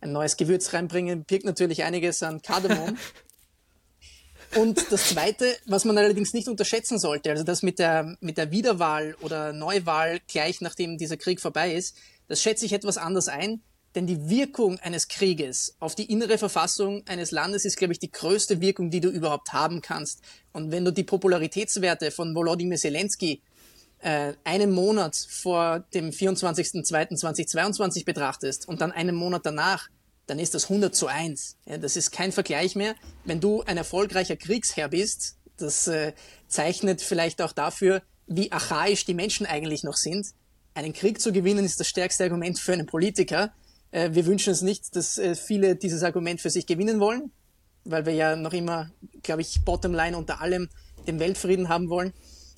[0.05, 2.97] ein neues Gewürz reinbringen, birgt natürlich einiges an Kardamom.
[4.55, 8.51] Und das Zweite, was man allerdings nicht unterschätzen sollte, also das mit der, mit der
[8.51, 11.97] Wiederwahl oder Neuwahl gleich nachdem dieser Krieg vorbei ist,
[12.27, 13.61] das schätze ich etwas anders ein,
[13.95, 18.11] denn die Wirkung eines Krieges auf die innere Verfassung eines Landes ist, glaube ich, die
[18.11, 20.21] größte Wirkung, die du überhaupt haben kannst.
[20.53, 23.41] Und wenn du die Popularitätswerte von Volodymyr Zelensky
[23.99, 29.87] äh, einen Monat vor dem 24.02.2022 betrachtest und dann einen Monat danach,
[30.27, 31.57] dann ist das 100 zu 1.
[31.65, 32.95] Ja, das ist kein Vergleich mehr.
[33.25, 36.13] Wenn du ein erfolgreicher Kriegsherr bist, das äh,
[36.47, 40.27] zeichnet vielleicht auch dafür, wie archaisch die Menschen eigentlich noch sind.
[40.73, 43.53] Einen Krieg zu gewinnen ist das stärkste Argument für einen Politiker.
[43.91, 47.31] Äh, wir wünschen es nicht, dass äh, viele dieses Argument für sich gewinnen wollen,
[47.83, 48.91] weil wir ja noch immer,
[49.23, 50.69] glaube ich, Bottomline unter allem
[51.07, 52.13] den Weltfrieden haben wollen.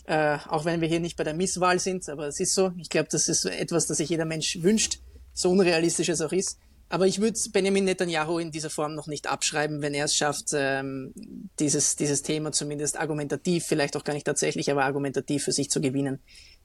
[0.05, 2.71] Äh, auch wenn wir hier nicht bei der Misswahl sind, aber es ist so.
[2.77, 4.99] Ich glaube, das ist etwas, das sich jeder Mensch wünscht,
[5.33, 6.57] so unrealistisch es auch ist.
[6.89, 10.47] Aber ich würde Benjamin Netanyahu in dieser Form noch nicht abschreiben, wenn er es schafft,
[10.53, 11.13] ähm,
[11.59, 15.81] dieses, dieses Thema zumindest argumentativ, vielleicht auch gar nicht tatsächlich, aber argumentativ für sich zu
[15.81, 16.19] gewinnen.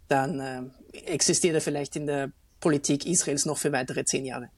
[0.09, 0.62] Dann äh,
[1.07, 4.51] existiert er vielleicht in der Politik Israels noch für weitere zehn Jahre.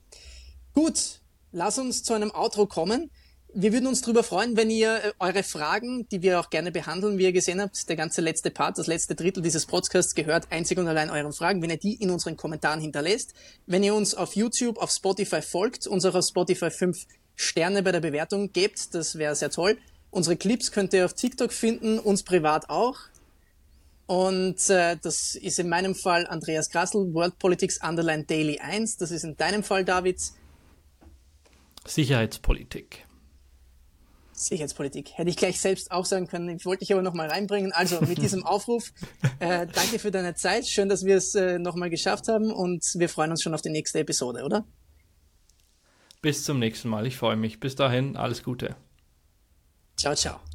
[0.74, 1.20] Gut,
[1.52, 3.10] lass uns zu einem Outro kommen.
[3.56, 7.18] Wir würden uns darüber freuen, wenn ihr äh, eure Fragen, die wir auch gerne behandeln,
[7.18, 10.76] wie ihr gesehen habt, der ganze letzte Part, das letzte Drittel dieses Podcasts gehört einzig
[10.76, 13.32] und allein euren Fragen, wenn ihr die in unseren Kommentaren hinterlässt.
[13.66, 18.52] Wenn ihr uns auf YouTube, auf Spotify folgt, uns Spotify fünf Sterne bei der Bewertung
[18.52, 19.78] gebt, das wäre sehr toll.
[20.10, 22.98] Unsere Clips könnt ihr auf TikTok finden, uns privat auch.
[24.06, 28.96] Und äh, das ist in meinem Fall Andreas Grassel, World Politics Underline Daily 1.
[28.96, 30.20] Das ist in deinem Fall, David.
[31.86, 33.06] Sicherheitspolitik.
[34.46, 35.12] Sicherheitspolitik.
[35.16, 36.48] Hätte ich gleich selbst auch sagen können.
[36.48, 37.72] Ich wollte dich aber nochmal reinbringen.
[37.72, 38.92] Also mit diesem Aufruf,
[39.40, 40.66] äh, danke für deine Zeit.
[40.66, 43.70] Schön, dass wir es äh, nochmal geschafft haben und wir freuen uns schon auf die
[43.70, 44.64] nächste Episode, oder?
[46.22, 47.06] Bis zum nächsten Mal.
[47.06, 47.60] Ich freue mich.
[47.60, 48.76] Bis dahin, alles Gute.
[49.96, 50.53] Ciao, ciao.